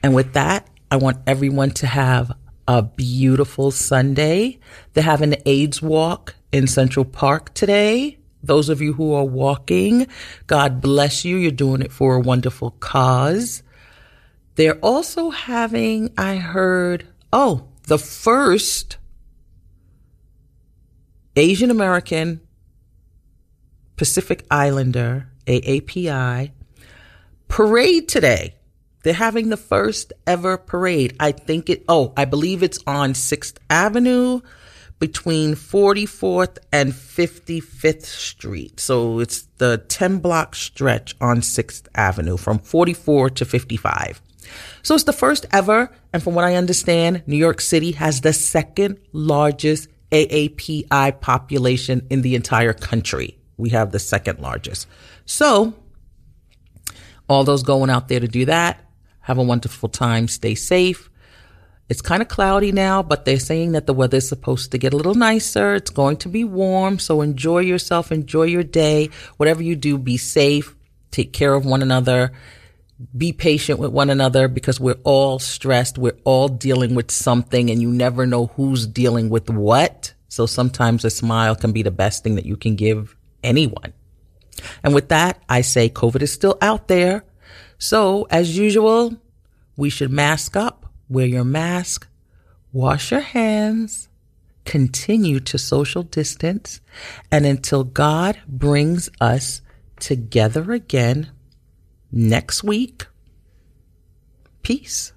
And 0.02 0.12
with 0.12 0.32
that, 0.32 0.68
I 0.92 0.96
want 0.96 1.22
everyone 1.26 1.70
to 1.70 1.86
have 1.86 2.32
a 2.68 2.82
beautiful 2.82 3.70
Sunday. 3.70 4.58
They're 4.92 5.02
having 5.02 5.32
an 5.32 5.40
AIDS 5.46 5.80
walk 5.80 6.34
in 6.52 6.66
Central 6.66 7.06
Park 7.06 7.54
today. 7.54 8.18
Those 8.42 8.68
of 8.68 8.82
you 8.82 8.92
who 8.92 9.14
are 9.14 9.24
walking, 9.24 10.06
God 10.46 10.82
bless 10.82 11.24
you. 11.24 11.38
You're 11.38 11.50
doing 11.50 11.80
it 11.80 11.92
for 11.92 12.16
a 12.16 12.20
wonderful 12.20 12.72
cause. 12.72 13.62
They're 14.56 14.78
also 14.80 15.30
having, 15.30 16.12
I 16.18 16.36
heard, 16.36 17.06
oh, 17.32 17.68
the 17.84 17.96
first 17.96 18.98
Asian 21.36 21.70
American 21.70 22.42
Pacific 23.96 24.44
Islander, 24.50 25.30
AAPI, 25.46 26.50
parade 27.48 28.08
today. 28.10 28.56
They're 29.02 29.14
having 29.14 29.48
the 29.48 29.56
first 29.56 30.12
ever 30.26 30.56
parade. 30.56 31.16
I 31.18 31.32
think 31.32 31.68
it, 31.68 31.84
oh, 31.88 32.12
I 32.16 32.24
believe 32.24 32.62
it's 32.62 32.78
on 32.86 33.14
6th 33.14 33.56
Avenue 33.68 34.40
between 34.98 35.54
44th 35.54 36.58
and 36.72 36.92
55th 36.92 38.04
Street. 38.04 38.78
So 38.78 39.18
it's 39.18 39.42
the 39.58 39.78
10 39.88 40.20
block 40.20 40.54
stretch 40.54 41.16
on 41.20 41.38
6th 41.38 41.88
Avenue 41.94 42.36
from 42.36 42.60
44 42.60 43.30
to 43.30 43.44
55. 43.44 44.22
So 44.82 44.94
it's 44.94 45.04
the 45.04 45.12
first 45.12 45.46
ever. 45.52 45.90
And 46.12 46.22
from 46.22 46.34
what 46.34 46.44
I 46.44 46.54
understand, 46.54 47.24
New 47.26 47.36
York 47.36 47.60
City 47.60 47.92
has 47.92 48.20
the 48.20 48.32
second 48.32 48.98
largest 49.12 49.88
AAPI 50.12 51.20
population 51.20 52.06
in 52.10 52.22
the 52.22 52.34
entire 52.34 52.72
country. 52.72 53.38
We 53.56 53.70
have 53.70 53.90
the 53.90 53.98
second 53.98 54.40
largest. 54.40 54.86
So, 55.24 55.74
all 57.28 57.44
those 57.44 57.62
going 57.62 57.90
out 57.90 58.08
there 58.08 58.20
to 58.20 58.28
do 58.28 58.44
that, 58.44 58.84
have 59.22 59.38
a 59.38 59.42
wonderful 59.42 59.88
time, 59.88 60.28
stay 60.28 60.54
safe. 60.54 61.08
It's 61.88 62.00
kind 62.00 62.22
of 62.22 62.28
cloudy 62.28 62.72
now, 62.72 63.02
but 63.02 63.24
they're 63.24 63.38
saying 63.38 63.72
that 63.72 63.86
the 63.86 63.92
weather 63.92 64.18
is 64.18 64.28
supposed 64.28 64.70
to 64.70 64.78
get 64.78 64.94
a 64.94 64.96
little 64.96 65.14
nicer. 65.14 65.74
It's 65.74 65.90
going 65.90 66.16
to 66.18 66.28
be 66.28 66.44
warm, 66.44 66.98
so 66.98 67.20
enjoy 67.20 67.60
yourself, 67.60 68.10
enjoy 68.12 68.44
your 68.44 68.62
day. 68.62 69.10
Whatever 69.36 69.62
you 69.62 69.76
do, 69.76 69.98
be 69.98 70.16
safe, 70.16 70.74
take 71.10 71.32
care 71.32 71.54
of 71.54 71.66
one 71.66 71.82
another, 71.82 72.32
be 73.16 73.32
patient 73.32 73.78
with 73.78 73.90
one 73.90 74.10
another 74.10 74.48
because 74.48 74.80
we're 74.80 75.00
all 75.04 75.38
stressed. 75.38 75.98
We're 75.98 76.18
all 76.24 76.48
dealing 76.48 76.94
with 76.94 77.10
something 77.10 77.70
and 77.70 77.82
you 77.82 77.90
never 77.90 78.26
know 78.26 78.46
who's 78.46 78.86
dealing 78.86 79.28
with 79.28 79.50
what. 79.50 80.14
So 80.28 80.46
sometimes 80.46 81.04
a 81.04 81.10
smile 81.10 81.56
can 81.56 81.72
be 81.72 81.82
the 81.82 81.90
best 81.90 82.22
thing 82.22 82.36
that 82.36 82.46
you 82.46 82.56
can 82.56 82.76
give 82.76 83.16
anyone. 83.42 83.92
And 84.82 84.94
with 84.94 85.08
that, 85.08 85.42
I 85.48 85.62
say 85.62 85.88
COVID 85.88 86.22
is 86.22 86.32
still 86.32 86.56
out 86.62 86.88
there. 86.88 87.24
So 87.82 88.28
as 88.30 88.56
usual, 88.56 89.16
we 89.76 89.90
should 89.90 90.12
mask 90.12 90.54
up, 90.54 90.86
wear 91.08 91.26
your 91.26 91.42
mask, 91.42 92.06
wash 92.72 93.10
your 93.10 93.22
hands, 93.22 94.08
continue 94.64 95.40
to 95.40 95.58
social 95.58 96.04
distance, 96.04 96.80
and 97.28 97.44
until 97.44 97.82
God 97.82 98.38
brings 98.46 99.10
us 99.20 99.62
together 99.98 100.70
again 100.70 101.32
next 102.12 102.62
week, 102.62 103.06
peace. 104.62 105.12